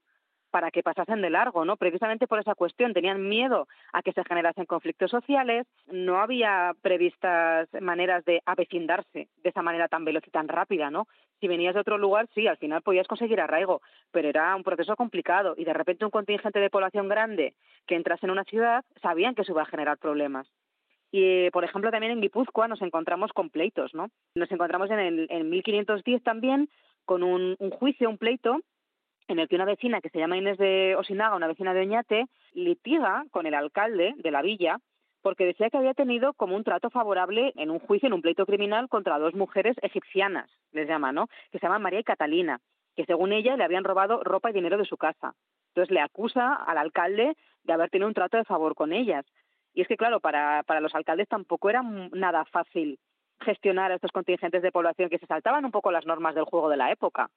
[0.52, 1.76] para que pasasen de largo, ¿no?
[1.76, 7.68] Precisamente por esa cuestión, tenían miedo a que se generasen conflictos sociales, no había previstas
[7.80, 11.08] maneras de avecindarse de esa manera tan veloz y tan rápida, ¿no?
[11.40, 14.94] Si venías de otro lugar, sí, al final podías conseguir arraigo, pero era un proceso
[14.94, 17.54] complicado y de repente un contingente de población grande
[17.86, 20.46] que entrase en una ciudad sabían que eso iba a generar problemas.
[21.10, 24.08] Y, por ejemplo, también en Guipúzcoa nos encontramos con pleitos, ¿no?
[24.34, 26.68] Nos encontramos en el en 1510 también
[27.04, 28.60] con un, un juicio, un pleito,
[29.32, 32.26] en el que una vecina que se llama Inés de Osinaga, una vecina de Oñate,
[32.52, 34.78] litiga con el alcalde de la villa
[35.22, 38.44] porque decía que había tenido como un trato favorable en un juicio, en un pleito
[38.44, 41.28] criminal contra dos mujeres egipcianas, les llama, ¿no?
[41.50, 42.60] Que se llaman María y Catalina,
[42.96, 45.34] que según ella le habían robado ropa y dinero de su casa.
[45.68, 49.24] Entonces le acusa al alcalde de haber tenido un trato de favor con ellas.
[49.72, 52.98] Y es que, claro, para, para los alcaldes tampoco era nada fácil
[53.40, 56.68] gestionar a estos contingentes de población que se saltaban un poco las normas del juego
[56.68, 57.30] de la época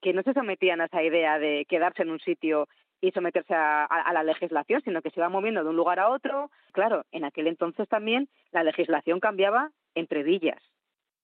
[0.00, 2.68] que no se sometían a esa idea de quedarse en un sitio
[3.00, 6.50] y someterse a, la legislación, sino que se iban moviendo de un lugar a otro.
[6.72, 10.62] Claro, en aquel entonces también la legislación cambiaba entre villas,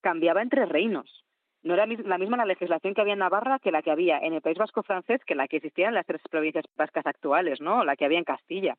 [0.01, 1.23] cambiaba entre reinos.
[1.63, 4.33] No era la misma la legislación que había en Navarra que la que había en
[4.33, 7.85] el País Vasco francés, que la que existía en las tres provincias vascas actuales, ¿no?
[7.85, 8.75] La que había en Castilla.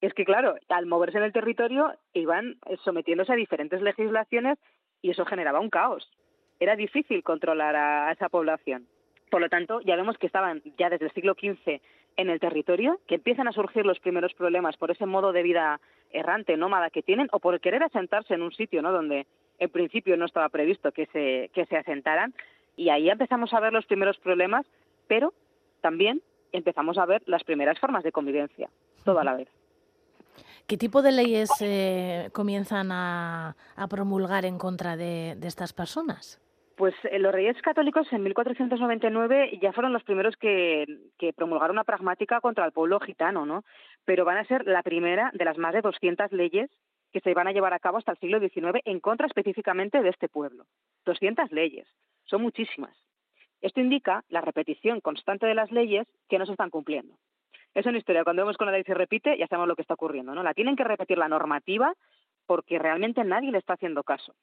[0.00, 4.58] Es que, claro, al moverse en el territorio iban sometiéndose a diferentes legislaciones
[5.02, 6.10] y eso generaba un caos.
[6.58, 8.86] Era difícil controlar a esa población.
[9.30, 11.80] Por lo tanto, ya vemos que estaban ya desde el siglo XV
[12.16, 15.80] en el territorio, que empiezan a surgir los primeros problemas por ese modo de vida
[16.10, 18.92] errante, nómada que tienen, o por querer asentarse en un sitio ¿no?
[18.92, 19.26] donde
[19.58, 22.34] en principio no estaba previsto que se, que se asentaran.
[22.76, 24.66] Y ahí empezamos a ver los primeros problemas,
[25.08, 25.32] pero
[25.80, 26.22] también
[26.52, 28.70] empezamos a ver las primeras formas de convivencia,
[29.04, 29.48] todo a la vez.
[30.66, 36.40] ¿Qué tipo de leyes eh, comienzan a, a, promulgar en contra de, de estas personas?
[36.76, 40.86] Pues eh, los reyes católicos en 1499 ya fueron los primeros que,
[41.34, 43.64] promulgaron una pragmática contra el pueblo gitano, ¿no?
[44.04, 46.70] Pero van a ser la primera de las más de 200 leyes
[47.12, 50.10] que se van a llevar a cabo hasta el siglo XIX en contra específicamente de
[50.10, 50.66] este pueblo.
[51.06, 51.88] 200 leyes,
[52.24, 52.94] son muchísimas.
[53.62, 57.16] Esto indica la repetición constante de las leyes que no se están cumpliendo.
[57.74, 59.94] Es una historia, cuando vemos con la ley se repite, ya sabemos lo que está
[59.94, 60.42] ocurriendo, ¿no?
[60.42, 61.94] La tienen que repetir la normativa
[62.46, 64.34] porque realmente nadie le está haciendo caso.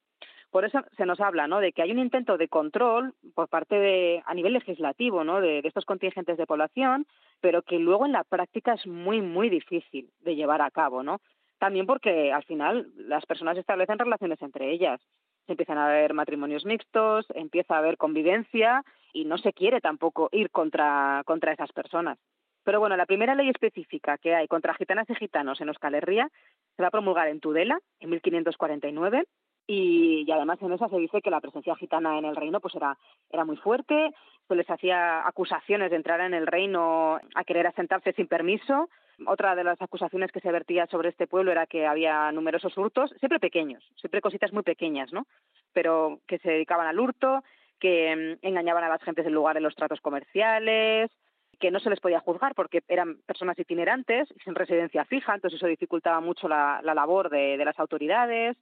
[0.54, 1.60] Por eso se nos habla, ¿no?
[1.60, 5.42] De que hay un intento de control por parte de, a nivel legislativo, ¿no?
[5.42, 7.08] De, estos contingentes de población,
[7.42, 11.22] pero que luego en la práctica es muy, muy difícil de llevar a cabo, ¿no?
[11.58, 15.02] También porque al final las personas establecen relaciones entre ellas.
[15.48, 20.52] Empiezan a haber matrimonios mixtos, empieza a haber convivencia y no se quiere tampoco ir
[20.52, 22.20] contra, contra esas personas.
[22.64, 26.30] Pero bueno, la primera ley específica que hay contra gitanas y gitanos en Euskal Herria
[26.76, 29.26] se va a promulgar en Tudela en 1549
[29.68, 32.76] y, y, además en esa se dice que la presencia gitana en el reino pues
[32.76, 32.98] era,
[33.30, 34.14] era muy fuerte,
[34.48, 38.90] se les hacía acusaciones de entrar en el reino a querer asentarse sin permiso
[39.28, 43.12] otra de las acusaciones que se vertía sobre este pueblo era que había numerosos hurtos,
[43.20, 45.28] siempre pequeños, siempre cositas muy pequeñas, ¿no?
[45.72, 47.44] Pero que se dedicaban al hurto,
[47.80, 51.12] que mm, engañaban a las gentes del lugar en los tratos comerciales,
[51.60, 55.68] que no se les podía juzgar porque eran personas itinerantes, sin residencia fija, entonces eso
[55.68, 58.58] dificultaba mucho la, la labor de, las autoridades.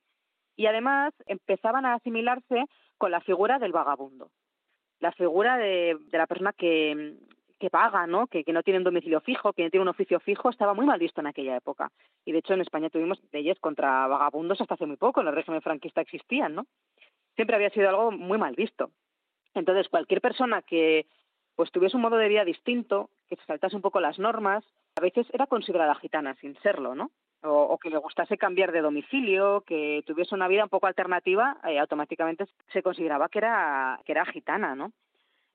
[0.56, 2.66] Y además empezaban a asimilarse
[2.98, 4.30] con la figura del vagabundo,
[5.00, 7.16] la figura de, la persona que,
[7.60, 8.28] que paga, ¿no?
[8.28, 10.86] Que, que, no tiene un domicilio fijo, que no tiene un oficio fijo, estaba muy
[10.86, 11.90] mal visto en aquella época.
[12.26, 15.36] Y de hecho en España tuvimos leyes contra vagabundos hasta hace muy poco, en el
[15.36, 16.68] régimen franquista existían, ¿no?
[17.36, 18.92] Siempre había sido algo muy mal visto.
[19.54, 21.06] Entonces, cualquier persona que
[21.56, 24.64] pues tuviese un modo de vida distinto, que se saltase un poco las normas,
[24.96, 27.12] a veces era considerada gitana sin serlo, ¿no?
[27.44, 31.80] O, que le gustase cambiar de domicilio, que tuviese una vida un poco alternativa, eh,
[31.80, 34.92] automáticamente se consideraba que era, que era gitana, ¿no?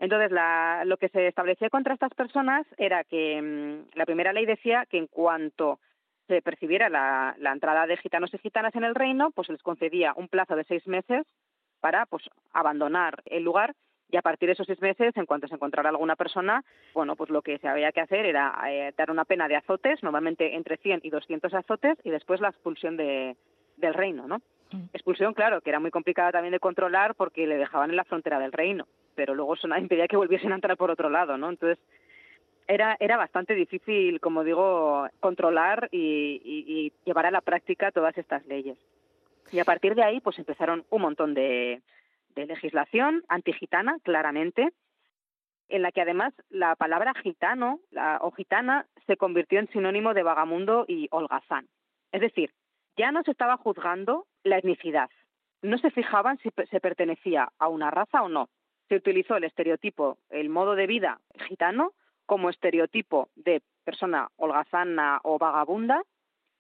[0.01, 4.47] Entonces, la, lo que se establecía contra estas personas era que mmm, la primera ley
[4.47, 5.79] decía que en cuanto
[6.27, 9.63] se percibiera la, la, entrada de gitanos y gitanas en el reino, pues se les
[9.63, 11.25] concedía un plazo de seis meses
[11.81, 13.75] para pues abandonar el lugar
[14.11, 17.31] y a partir de esos seis meses, en cuanto se encontrara alguna persona, bueno, pues
[17.31, 20.77] lo que se había que hacer era eh, dar una pena de azotes, normalmente entre
[20.77, 23.37] 100 y 200 azotes, y después la expulsión de,
[23.77, 24.41] del reino, ¿no?
[24.93, 28.39] Expulsión, claro, que era muy complicada también de controlar porque le dejaban en la frontera
[28.39, 28.87] del reino
[29.17, 31.51] pero luego eso nada impedía que volviesen a entrar por otro lado, ¿no?
[31.51, 31.83] Entonces,
[32.69, 38.17] era, era bastante difícil, como digo, controlar y, y, y llevar a la práctica todas
[38.17, 38.77] estas leyes.
[39.53, 41.81] Y a partir de ahí, pues empezaron un montón de,
[42.37, 44.69] de legislación antigitana, claramente,
[45.69, 47.81] en la que además la palabra gitano
[48.21, 51.67] o gitana se convirtió en sinónimo de vagamundo y holgazán.
[52.13, 52.53] Es decir,
[52.97, 55.11] ya no se estaba juzgando la etnicidad,
[55.63, 58.49] no se fijaban si se pertenecía a una raza o no,
[58.89, 61.93] se utilizó el estereotipo, el modo de vida gitano,
[62.27, 66.03] como estereotipo de persona holgazana o vagabunda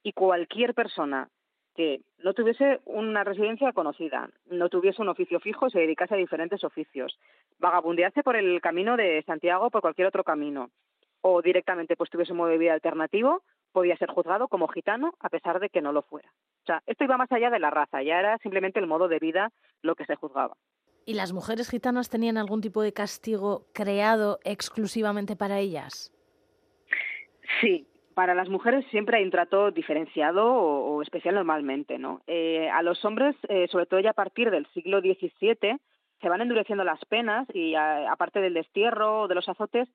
[0.02, 1.28] y cualquier persona
[1.76, 6.64] que no tuviese una residencia conocida, no tuviese un oficio fijo, se dedicase a diferentes
[6.64, 7.18] oficios,
[7.58, 10.70] vagabundease por el camino de Santiago por cualquier otro camino,
[11.20, 15.28] o directamente pues tuviese un modo de vida alternativo, podía ser juzgado como gitano a
[15.28, 16.32] pesar de que no lo fuera.
[16.62, 19.18] O sea, esto iba más allá de la raza, ya era simplemente el modo de
[19.18, 19.52] vida
[19.82, 20.56] lo que se juzgaba.
[21.04, 26.12] ¿Y las mujeres gitanas tenían algún tipo de castigo creado exclusivamente para ellas?
[27.60, 27.86] Sí,
[28.16, 32.22] para las mujeres siempre hay un trato diferenciado o, especial normalmente, ¿no?
[32.26, 35.76] Eh, a los hombres, eh, sobre todo ya a partir del siglo XVII,
[36.22, 39.86] se van endureciendo las penas y aparte del destierro o de los azotes,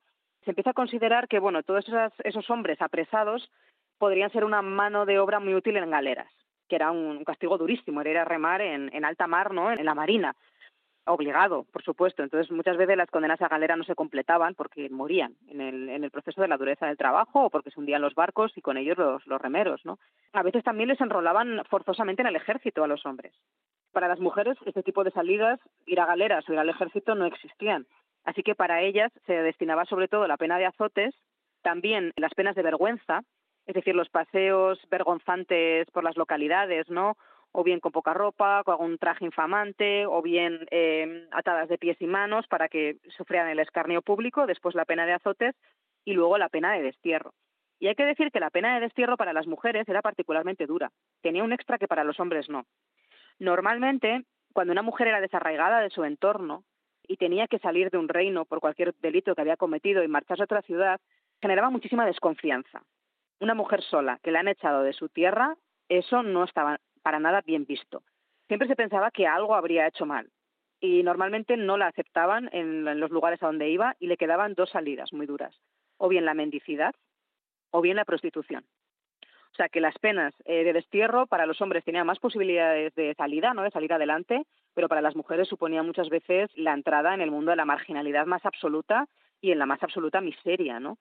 [0.44, 3.50] se empieza a considerar que, bueno, todos esos, esos hombres apresados
[3.98, 6.30] podrían ser una mano de obra muy útil en galeras,
[6.68, 9.72] que era un, un castigo durísimo, era ir a remar en, en alta mar, ¿no?
[9.72, 10.36] En la marina
[11.06, 12.22] obligado, por supuesto.
[12.22, 16.04] Entonces, muchas veces las condenas a galera no se completaban porque morían en el, en
[16.04, 18.76] el proceso de la dureza del trabajo o porque se hundían los barcos y con
[18.76, 19.98] ellos los, los remeros, ¿no?
[20.32, 23.32] A veces también les enrolaban forzosamente en el ejército a los hombres.
[23.92, 27.26] Para las mujeres, este tipo de salidas, ir a galeras o ir al ejército, no
[27.26, 27.86] existían.
[28.24, 31.14] Así que para ellas se destinaba sobre todo la pena de azotes,
[31.62, 33.22] también las penas de vergüenza,
[33.66, 37.16] es decir, los paseos vergonzantes por las localidades, ¿no?
[37.52, 42.00] O bien con poca ropa, con algún traje infamante, o bien eh, atadas de pies
[42.00, 45.54] y manos para que sufrieran el escarnio público, después la pena de azotes
[46.04, 47.34] y luego la pena de destierro.
[47.78, 50.90] Y hay que decir que la pena de destierro para las mujeres era particularmente dura.
[51.20, 52.64] Tenía un extra que para los hombres no.
[53.38, 56.64] Normalmente, cuando una mujer era desarraigada de su entorno
[57.06, 60.42] y tenía que salir de un reino por cualquier delito que había cometido y marcharse
[60.42, 61.00] a otra ciudad,
[61.40, 62.82] generaba muchísima desconfianza.
[63.40, 65.56] Una mujer sola que la han echado de su tierra,
[65.88, 68.02] eso no estaba para nada bien visto.
[68.48, 70.30] Siempre se pensaba que algo habría hecho mal
[70.80, 74.54] y normalmente no la aceptaban en, en los lugares a donde iba y le quedaban
[74.54, 75.54] dos salidas muy duras,
[75.96, 76.94] o bien la mendicidad
[77.70, 78.64] o bien la prostitución.
[79.52, 83.14] O sea, que las penas eh, de destierro para los hombres tenían más posibilidades de
[83.14, 83.62] salida, ¿no?
[83.62, 84.44] De salir adelante,
[84.74, 88.24] pero para las mujeres suponía muchas veces la entrada en el mundo de la marginalidad
[88.24, 89.06] más absoluta
[89.42, 90.96] y en la más absoluta miseria, ¿no?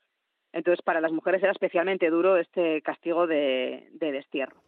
[0.52, 4.62] Entonces, para las mujeres era especialmente duro este castigo de, de destierro.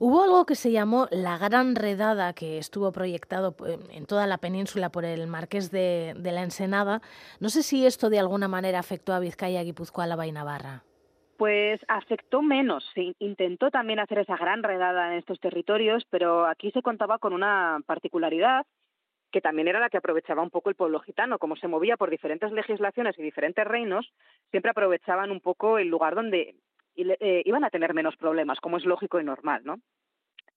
[0.00, 4.38] Hubo algo que se llamó la Gran Redada, que estuvo proyectado eh, en toda la
[4.38, 7.00] península por el Marqués de, la Ensenada.
[7.40, 10.84] No sé si esto de alguna manera afectó a Vizcaya, Guipúzcoa, Álava y Navarra.
[11.36, 12.84] Pues afectó menos.
[13.18, 17.78] Intentó también hacer esa gran redada en estos territorios, pero aquí se contaba con una
[17.84, 18.66] particularidad
[19.32, 21.38] que también era la que aprovechaba un poco el pueblo gitano.
[21.38, 24.08] Como se movía por diferentes legislaciones y diferentes reinos,
[24.50, 26.54] siempre aprovechaban un poco el lugar donde
[27.20, 29.80] eh, iban a tener menos problemas, como es lógico y normal, ¿no?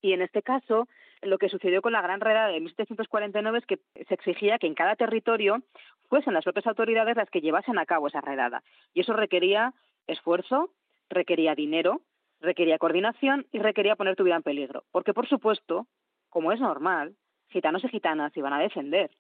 [0.02, 0.88] Y en este caso,
[1.22, 4.74] lo que sucedió con la Gran Redada de 1749 es que se exigía que en
[4.74, 5.62] cada territorio
[6.10, 8.64] fuesen las propias autoridades las que llevasen a cabo esa redada.
[8.94, 9.74] Y eso requería
[10.08, 10.72] esfuerzo,
[11.10, 12.02] requería dinero,
[12.40, 14.84] requería coordinación y requería poner tu vida en peligro.
[14.92, 15.86] Porque, por supuesto,
[16.30, 17.16] como es normal,
[17.50, 19.12] gitanos y gitanas iban a defender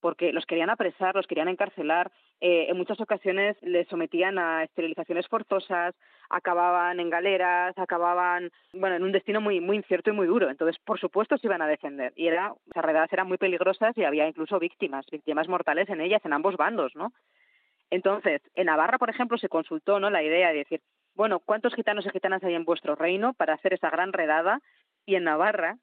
[0.00, 5.28] porque los querían apresar, los querían encarcelar, eh, en muchas ocasiones les sometían a esterilizaciones
[5.28, 5.94] forzosas,
[6.30, 10.48] acababan en galeras, acababan, bueno, en un destino muy muy incierto y muy duro.
[10.48, 12.12] Entonces, por supuesto, se iban a defender.
[12.16, 16.24] Y era, esas redadas eran muy peligrosas y había incluso víctimas, víctimas mortales en ellas,
[16.24, 17.12] en ambos bandos, ¿no?
[17.90, 20.10] Entonces, en Navarra, por ejemplo, se consultó, ¿no?
[20.10, 20.80] La idea de decir,
[21.14, 24.60] bueno, ¿cuántos gitanos y gitanas hay en vuestro reino para hacer esa gran redada?
[25.06, 25.76] Y en Navarra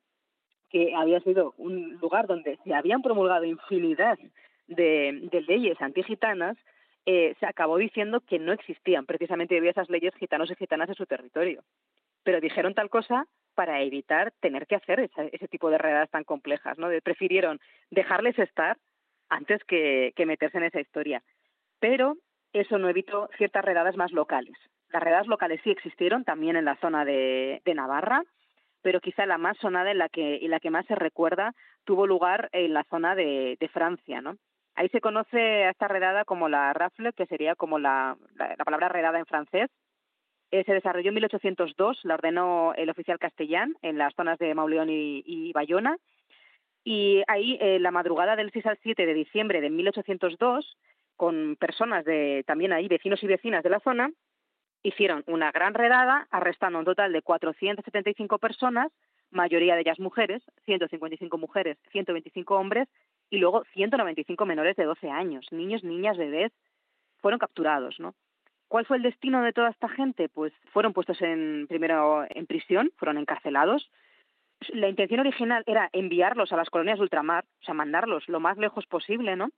[0.69, 4.17] que había sido un lugar donde se habían promulgado infinidad
[4.67, 6.57] de, leyes antigitanas,
[7.05, 10.95] eh, se acabó diciendo que no existían precisamente había esas leyes gitanos y gitanas en
[10.95, 11.63] su territorio.
[12.23, 16.25] Pero dijeron tal cosa para evitar tener que hacer ese, ese tipo de redadas tan
[16.25, 16.89] complejas, ¿no?
[16.89, 17.59] De, prefirieron
[17.89, 18.77] dejarles estar
[19.29, 21.23] antes que, que meterse en esa historia.
[21.79, 22.17] Pero
[22.53, 24.55] eso no evitó ciertas redadas más locales.
[24.89, 28.23] Las redadas locales sí existieron también en la zona de, de Navarra,
[28.81, 31.53] pero quizá la más sonada en la que, y la que más se recuerda
[31.85, 34.37] tuvo lugar en la zona de, de Francia, ¿no?
[34.75, 38.65] Ahí se conoce a esta redada como la rafle, que sería como la, la, la
[38.65, 39.69] palabra redada en francés.
[40.51, 44.89] Eh, se desarrolló en 1802, la ordenó el oficial castellán en las zonas de Mauleón
[44.89, 45.97] y, y Bayona.
[46.83, 50.77] Y ahí, eh, la madrugada del 6 al 7 de diciembre de 1802,
[51.17, 54.09] con personas de también ahí, vecinos y vecinas de la zona,
[54.87, 58.89] hicieron una gran redada, arrestando un total de 475 personas,
[59.31, 62.87] mayoría de ellas mujeres, 155 mujeres, 125 hombres
[63.29, 66.53] y luego 195 menores de 12 años, niños, niñas, bebés,
[67.17, 68.15] fueron capturados, ¿no?
[68.69, 70.29] ¿Cuál fue el destino de toda esta gente?
[70.29, 73.89] Pues fueron puestos en primero en prisión, fueron encarcelados.
[74.69, 78.57] La intención original era enviarlos a las colonias de ultramar, o sea, mandarlos lo más
[78.57, 79.49] lejos posible, ¿no?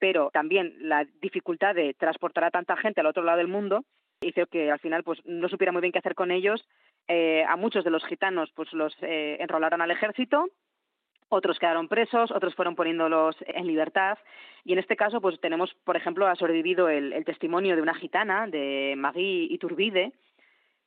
[0.00, 3.84] Pero también la dificultad de transportar a tanta gente al otro lado del mundo
[4.20, 6.66] hizo que al final pues no supiera muy bien qué hacer con ellos.
[7.06, 10.46] Eh, a muchos de los gitanos pues los eh, enrolaron al ejército,
[11.28, 14.18] otros quedaron presos, otros fueron poniéndolos en libertad.
[14.64, 18.46] Y en este caso pues tenemos, por ejemplo, ha sobrevivido el, testimonio de una gitana,
[18.46, 20.12] de Marie Iturbide,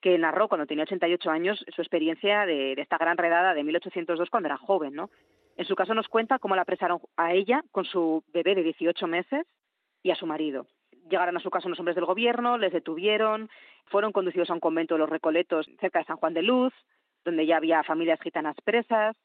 [0.01, 4.29] que narró cuando tenía 88 años su experiencia de, de esta gran redada de 1802
[4.31, 5.11] cuando era joven, ¿no?
[5.57, 9.05] En su caso nos cuenta cómo la apresaron a ella con su bebé de 18
[9.05, 9.45] meses
[10.01, 10.65] y a su marido
[11.11, 13.49] llegaron a su casa unos hombres del gobierno, les detuvieron,
[13.85, 16.73] fueron conducidos a un convento de los Recoletos cerca de San Juan de Luz,
[17.23, 19.15] donde ya había familias gitanas presas.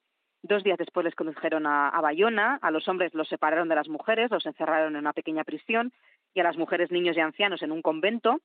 [0.43, 4.30] Dos días después les condujeron a, Bayona, a los hombres los separaron de las mujeres,
[4.30, 5.93] los encerraron en una pequeña prisión
[6.34, 8.41] y a las mujeres, niños y ancianos en un convento.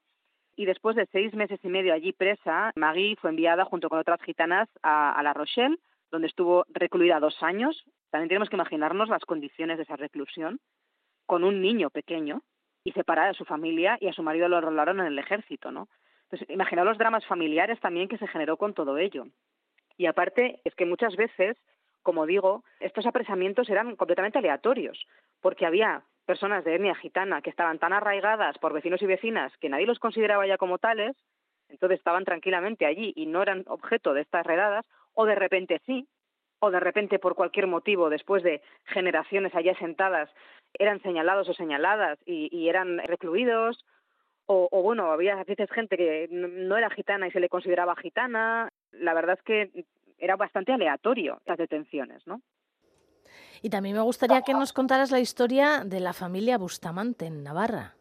[0.55, 4.21] Y después de seis meses y medio allí presa, Magui fue enviada junto con otras
[4.21, 5.77] gitanas a La Rochelle,
[6.11, 7.83] donde estuvo recluida dos años.
[8.09, 10.59] También tenemos que imaginarnos las condiciones de esa reclusión,
[11.25, 12.41] con un niño pequeño,
[12.83, 15.87] y separar a su familia y a su marido lo enrolaron en el ejército, ¿no?
[16.23, 19.25] Entonces, imaginaos los dramas familiares también que se generó con todo ello.
[19.97, 21.57] Y aparte, es que muchas veces,
[22.01, 25.05] como digo, estos apresamientos eran completamente aleatorios,
[25.41, 29.69] porque había personas de etnia gitana que estaban tan arraigadas por vecinos y vecinas que
[29.69, 31.15] nadie los consideraba ya como tales,
[31.67, 36.07] entonces estaban tranquilamente allí y no eran objeto de estas redadas, o de repente sí,
[36.59, 40.29] o de repente por cualquier motivo, después de generaciones allá sentadas,
[40.77, 43.85] eran señalados o señaladas y, y eran recluidos,
[44.45, 47.95] o, o, bueno, había a veces gente que no era gitana y se le consideraba
[47.95, 48.69] gitana.
[48.91, 49.85] La verdad es que
[50.17, 52.41] era bastante aleatorio las detenciones, ¿no?
[53.61, 57.93] Y también me gustaría que nos contaras la historia de la familia Bustamante en Navarra.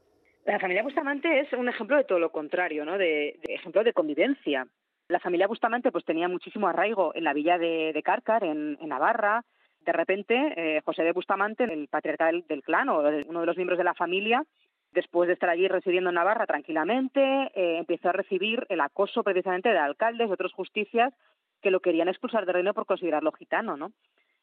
[0.46, 2.98] La familia Bustamante es un ejemplo de todo lo contrario, ¿no?
[2.98, 4.66] De, de ejemplo de convivencia.
[5.08, 8.88] La familia Bustamante pues tenía muchísimo arraigo en la villa de, de Cárcar, en, en
[8.88, 9.44] Navarra,
[9.90, 13.56] de repente, eh, José de Bustamante, el patriarca del, clan o de, uno de los
[13.56, 14.44] miembros de la familia,
[14.92, 17.20] Después de estar allí residiendo en Navarra tranquilamente,
[17.54, 21.14] eh, empezó a recibir el acoso precisamente de alcaldes, de otros justicias,
[21.62, 23.92] que lo querían expulsar del reino por considerarlo gitano, ¿no?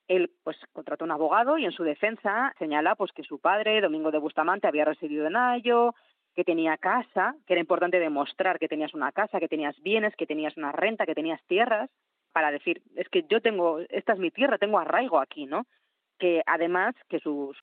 [0.08, 4.10] Él pues contrató un abogado y en su defensa señala pues que su padre, Domingo
[4.10, 5.94] de Bustamante, había residido en Ayo,
[6.34, 10.28] que tenía casa, que era importante demostrar que tenías una casa, que tenías bienes, que
[10.28, 11.90] tenías una renta, que tenías tierras,
[12.38, 15.66] para decir, es que yo tengo, esta es mi tierra, tengo arraigo aquí, ¿no?
[16.20, 17.58] Que además que sus,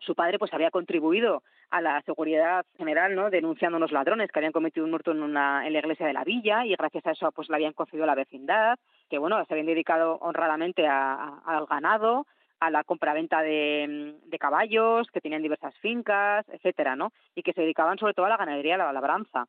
[0.00, 3.30] su padre pues había contribuido a la seguridad general, ¿no?
[3.30, 6.24] denunciando unos ladrones que habían cometido un hurto en, una, en la iglesia de la
[6.24, 9.66] villa y gracias a eso pues le habían concedido la vecindad, que bueno, se habían
[9.66, 12.26] dedicado honradamente a- al ganado,
[12.60, 17.12] a la compraventa de, de caballos, que tenían diversas fincas, etcétera, ¿no?
[17.34, 19.46] Y que se dedicaban sobre todo a la ganadería a la labranza.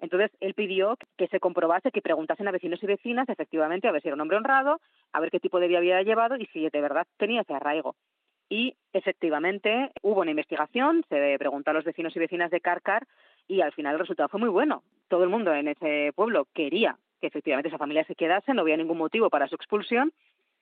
[0.00, 4.02] Entonces, él pidió que se comprobase, que preguntasen a vecinos y vecinas, efectivamente, a ver
[4.02, 4.80] si era un hombre honrado,
[5.12, 7.96] a ver qué tipo de vida había llevado y si de verdad tenía ese arraigo.
[8.48, 13.06] Y efectivamente hubo una investigación, se preguntó a los vecinos y vecinas de Carcar
[13.48, 14.82] y al final el resultado fue muy bueno.
[15.08, 18.76] Todo el mundo en ese pueblo quería que efectivamente esa familia se quedase, no había
[18.76, 20.12] ningún motivo para su expulsión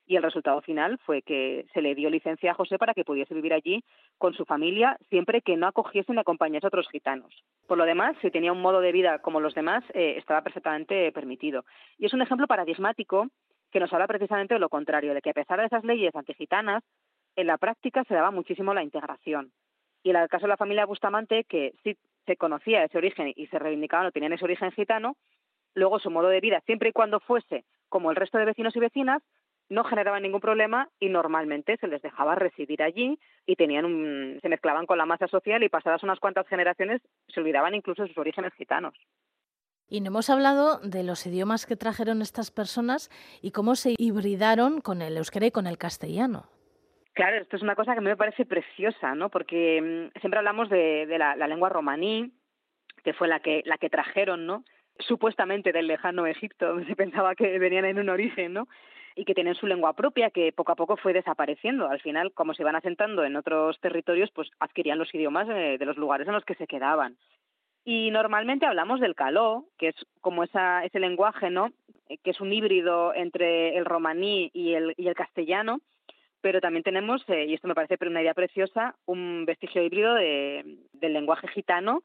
[0.06, 3.34] y el resultado final fue que se le dio licencia a José para que pudiese
[3.34, 3.82] vivir allí
[4.18, 7.42] con su familia siempre que no acogiesen y acompañase a otros gitanos.
[7.66, 11.10] Por lo demás, si tenía un modo de vida como los demás, eh, estaba perfectamente
[11.12, 11.64] permitido.
[11.98, 13.28] Y es un ejemplo paradigmático
[13.70, 16.84] que nos habla precisamente de lo contrario, de que a pesar de esas leyes antigitanas,
[17.36, 19.52] en la práctica se daba muchísimo la integración.
[20.02, 21.96] Y en el caso de la familia Bustamante, que sí
[22.26, 25.16] se conocía ese origen y se reivindicaban o tenían ese origen gitano,
[25.74, 28.80] luego su modo de vida, siempre y cuando fuese como el resto de vecinos y
[28.80, 29.22] vecinas,
[29.74, 34.48] no generaba ningún problema y normalmente se les dejaba residir allí y tenían un, se
[34.48, 38.18] mezclaban con la masa social y pasadas unas cuantas generaciones se olvidaban incluso de sus
[38.18, 38.94] orígenes gitanos.
[39.88, 43.10] Y no hemos hablado de los idiomas que trajeron estas personas
[43.42, 46.46] y cómo se hibridaron con el euskera y con el castellano.
[47.12, 49.28] Claro, esto es una cosa que a mí me parece preciosa, ¿no?
[49.28, 52.32] Porque mm, siempre hablamos de, de la, la lengua romaní,
[53.04, 54.64] que fue la que, la que trajeron, ¿no?
[54.98, 58.68] Supuestamente del lejano Egipto, donde se pensaba que venían en un origen, ¿no?
[59.16, 61.88] Y que tienen su lengua propia, que poco a poco fue desapareciendo.
[61.88, 65.86] Al final, como se iban asentando en otros territorios, pues adquirían los idiomas eh, de
[65.86, 67.16] los lugares en los que se quedaban.
[67.84, 71.70] Y normalmente hablamos del caló, que es como esa, ese lenguaje, ¿no?
[72.08, 75.80] Eh, Que es un híbrido entre el romaní y el, y el castellano,
[76.40, 80.78] pero también tenemos, eh, y esto me parece una idea preciosa, un vestigio híbrido de,
[80.92, 82.02] del lenguaje gitano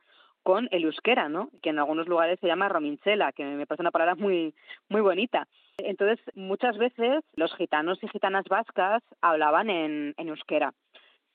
[0.49, 1.51] con el euskera, ¿no?
[1.61, 4.55] Que en algunos lugares se llama rominchela, que me parece una palabra muy,
[4.89, 5.47] muy bonita.
[5.77, 10.73] Entonces, muchas veces los gitanos y gitanas vascas hablaban en, en euskera.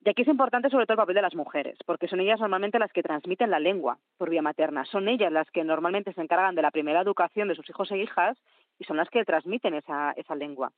[0.05, 2.81] Y aquí es importante sobre todo el papel de las mujeres, porque son ellas normalmente
[2.81, 4.85] las que transmiten la lengua por vía materna.
[4.85, 7.99] Son ellas las que normalmente se encargan de la primera educación de sus hijos e
[7.99, 8.37] hijas
[8.81, 10.73] y son las que transmiten esa, esa lengua.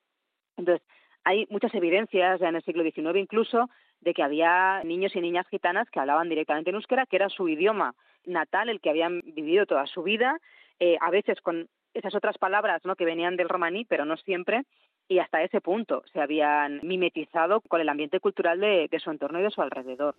[0.59, 0.87] Entonces,
[1.25, 3.71] hay muchas evidencias ya en el siglo XIX incluso
[4.03, 7.49] de que había niños y niñas gitanas que hablaban directamente en euskera, que era su
[7.49, 7.95] idioma
[8.27, 10.39] natal, el que habían vivido toda su vida,
[10.79, 12.97] eh, a veces con esas otras palabras ¿no?
[12.97, 14.65] que venían del romaní, pero no siempre,
[15.09, 19.41] y hasta ese punto se habían mimetizado con el ambiente cultural de, de su entorno
[19.41, 20.15] y de su alrededor.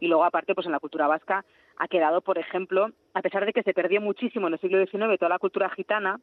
[0.00, 1.44] Y luego, aparte, pues en la cultura vasca
[1.76, 5.18] ha quedado, por ejemplo, a pesar de que se perdió muchísimo en el siglo XIX
[5.18, 6.20] toda la cultura gitana,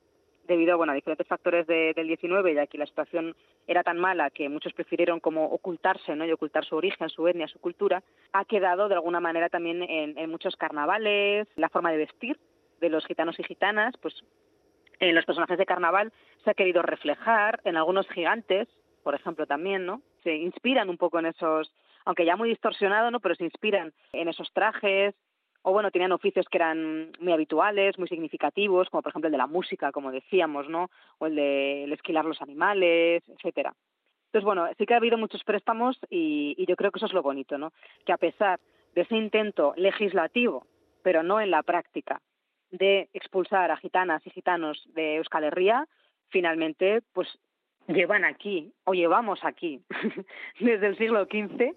[0.50, 3.36] debido bueno, a diferentes factores de, del XIX, ya que la situación
[3.68, 6.26] era tan mala que muchos prefirieron como ocultarse ¿no?
[6.26, 10.18] y ocultar su origen, su etnia, su cultura, ha quedado de alguna manera también en,
[10.18, 12.40] en muchos carnavales, la forma de vestir
[12.82, 14.24] de los gitanos y gitanas, pues
[15.00, 16.12] en los personajes de carnaval
[16.44, 18.68] se ha querido reflejar, en algunos gigantes,
[19.04, 20.02] por ejemplo, también, ¿no?
[20.24, 21.72] Se inspiran un poco en esos,
[22.06, 23.20] aunque ya muy distorsionado, ¿no?
[23.20, 25.16] Pero se inspiran en esos trajes,
[25.70, 29.38] o bueno, tenían oficios que eran muy habituales, muy significativos, como por ejemplo el de
[29.38, 30.90] la música, como decíamos, ¿no?
[31.20, 33.76] O el de el esquilar los animales, etcétera.
[34.26, 37.22] Entonces, bueno, sí que ha habido muchos préstamos y, yo creo que eso es lo
[37.22, 37.72] bonito, ¿no?
[38.04, 38.60] Que a pesar
[38.96, 40.66] de ese intento legislativo,
[41.04, 42.20] pero no en la práctica,
[42.72, 45.88] de expulsar a gitanas y gitanos de Euskal Herria,
[46.30, 47.28] finalmente, pues
[47.88, 49.82] llevan aquí, o llevamos aquí,
[50.60, 51.76] desde el siglo XV,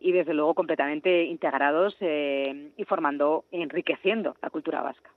[0.00, 5.10] y desde luego completamente integrados eh, y formando, enriqueciendo la cultura vasca.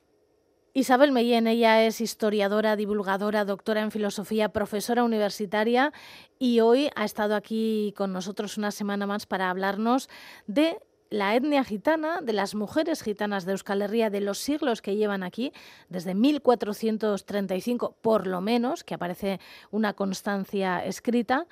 [0.76, 5.94] Isabel Mellén, ella es historiadora, divulgadora, doctora en filosofía, profesora universitaria
[6.40, 10.10] y hoy ha estado aquí con nosotros una semana más para hablarnos
[10.48, 10.80] de
[11.14, 15.22] la etnia gitana, de las mujeres gitanas de Euskal Herria, de los siglos que llevan
[15.22, 15.54] aquí,
[15.88, 21.46] desde 1435 por lo menos, que aparece una constancia escrita.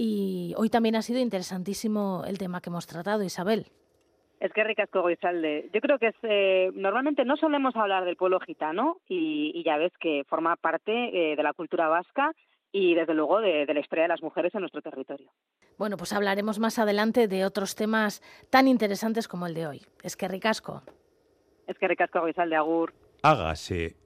[0.00, 3.66] Y hoy también ha sido interesantísimo el tema que hemos tratado, Isabel.
[4.38, 5.68] Es que ricasco Goizalde.
[5.74, 9.76] Yo creo que es, eh, normalmente no solemos hablar del pueblo gitano y, y, ya
[9.76, 12.30] ves que forma parte eh, de la cultura vasca
[12.70, 15.32] y desde luego de, de la historia de las mujeres en nuestro territorio.
[15.78, 19.82] Bueno, pues hablaremos más adelante de otros temas tan interesantes como el de hoy.
[20.04, 20.82] Es que ricasco.
[21.66, 22.94] Es que ricasco Goizal de Agur.
[23.24, 23.96] Hágase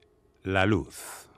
[0.41, 1.29] la luz.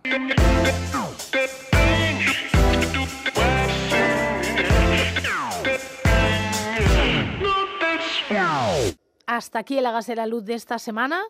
[9.27, 11.21] Hasta aquí el Hágase la Luz de esta semana.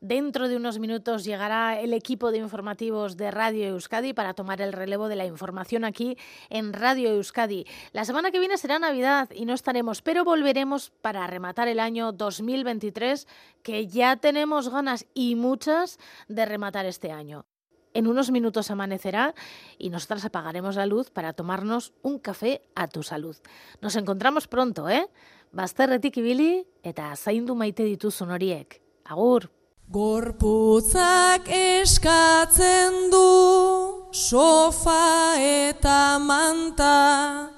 [0.00, 4.72] Dentro de unos minutos llegará el equipo de informativos de Radio Euskadi para tomar el
[4.72, 6.16] relevo de la información aquí
[6.50, 7.66] en Radio Euskadi.
[7.92, 12.10] La semana que viene será Navidad y no estaremos, pero volveremos para rematar el año
[12.10, 13.28] 2023,
[13.62, 17.46] que ya tenemos ganas y muchas de rematar este año.
[17.94, 19.34] En unos minutos amanecerá
[19.78, 23.36] y nosotras apagaremos la luz para tomarnos un café a tu salud.
[23.80, 25.08] Nos encontramos pronto, ¿eh?
[25.52, 28.78] Bazterretik ibili eta zaindu maite dituzun horiek.
[29.04, 29.50] Agur!
[29.92, 37.50] Gorputzak eskatzen du sofa eta manta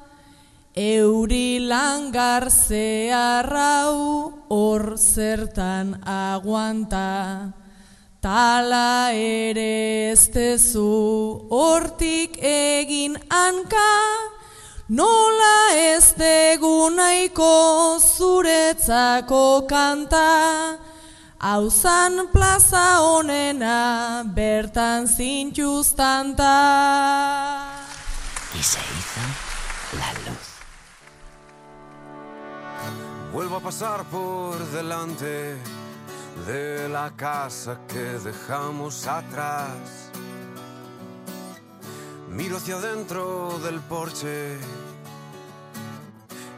[0.74, 3.95] Euri langar zeharrau
[4.51, 7.53] hor zertan aguanta
[8.18, 14.34] Tala ere ez tezu hortik egin hanka
[14.89, 20.76] Nola ez degu nahiko zuretzako kanta
[21.41, 26.53] Hauzan plaza honena bertan zintxuztanta.
[28.55, 29.20] Y se hizo
[29.99, 30.49] la luz.
[33.32, 35.57] Vuelvo a pasar por delante
[36.47, 40.03] de la casa que dejamos atrás.
[42.37, 44.59] Miro hacia adentro del porche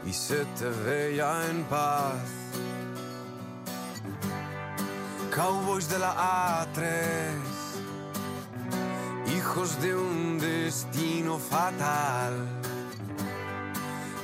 [0.07, 2.15] y se te veía en paz.
[5.35, 7.35] Cowboys de la A3,
[9.37, 12.33] hijos de un destino fatal.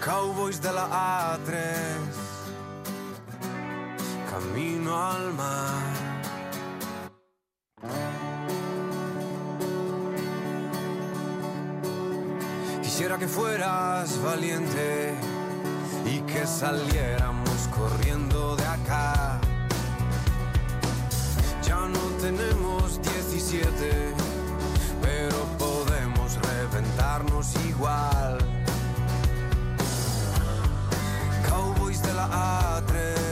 [0.04, 1.52] Cowboys de la A3,
[4.32, 6.13] camino al mar.
[12.94, 15.16] Quisiera que fueras valiente
[16.06, 19.42] y que saliéramos corriendo de acá.
[21.64, 24.14] Ya no tenemos 17,
[25.02, 28.38] pero podemos reventarnos igual.
[31.50, 32.28] Cowboys de la
[32.78, 33.23] A3,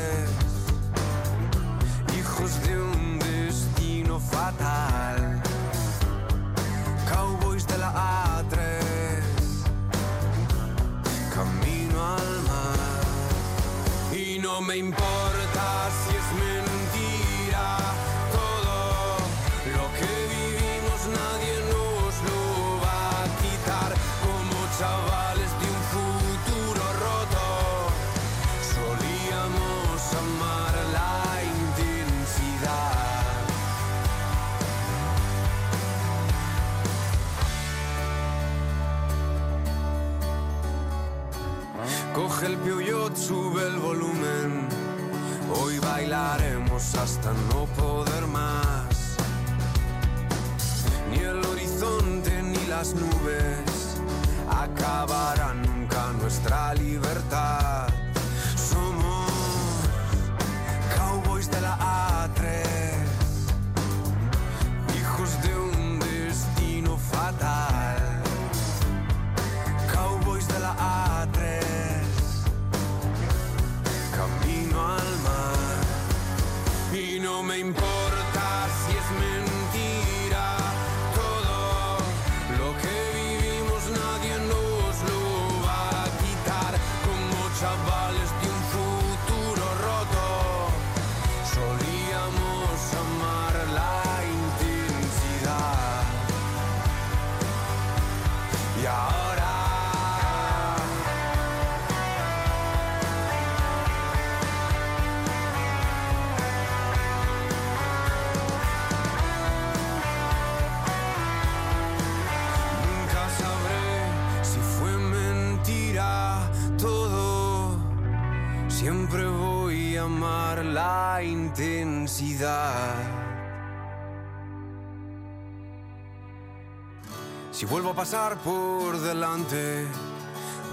[127.51, 129.87] Si vuelvo a pasar por delante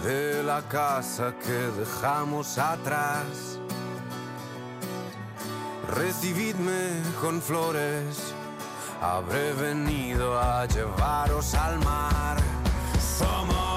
[0.04, 3.60] de la casa que dejamos atrás,
[5.94, 8.34] recibidme con flores.
[9.00, 12.38] Habré venido a llevaros al mar.
[13.16, 13.67] Somos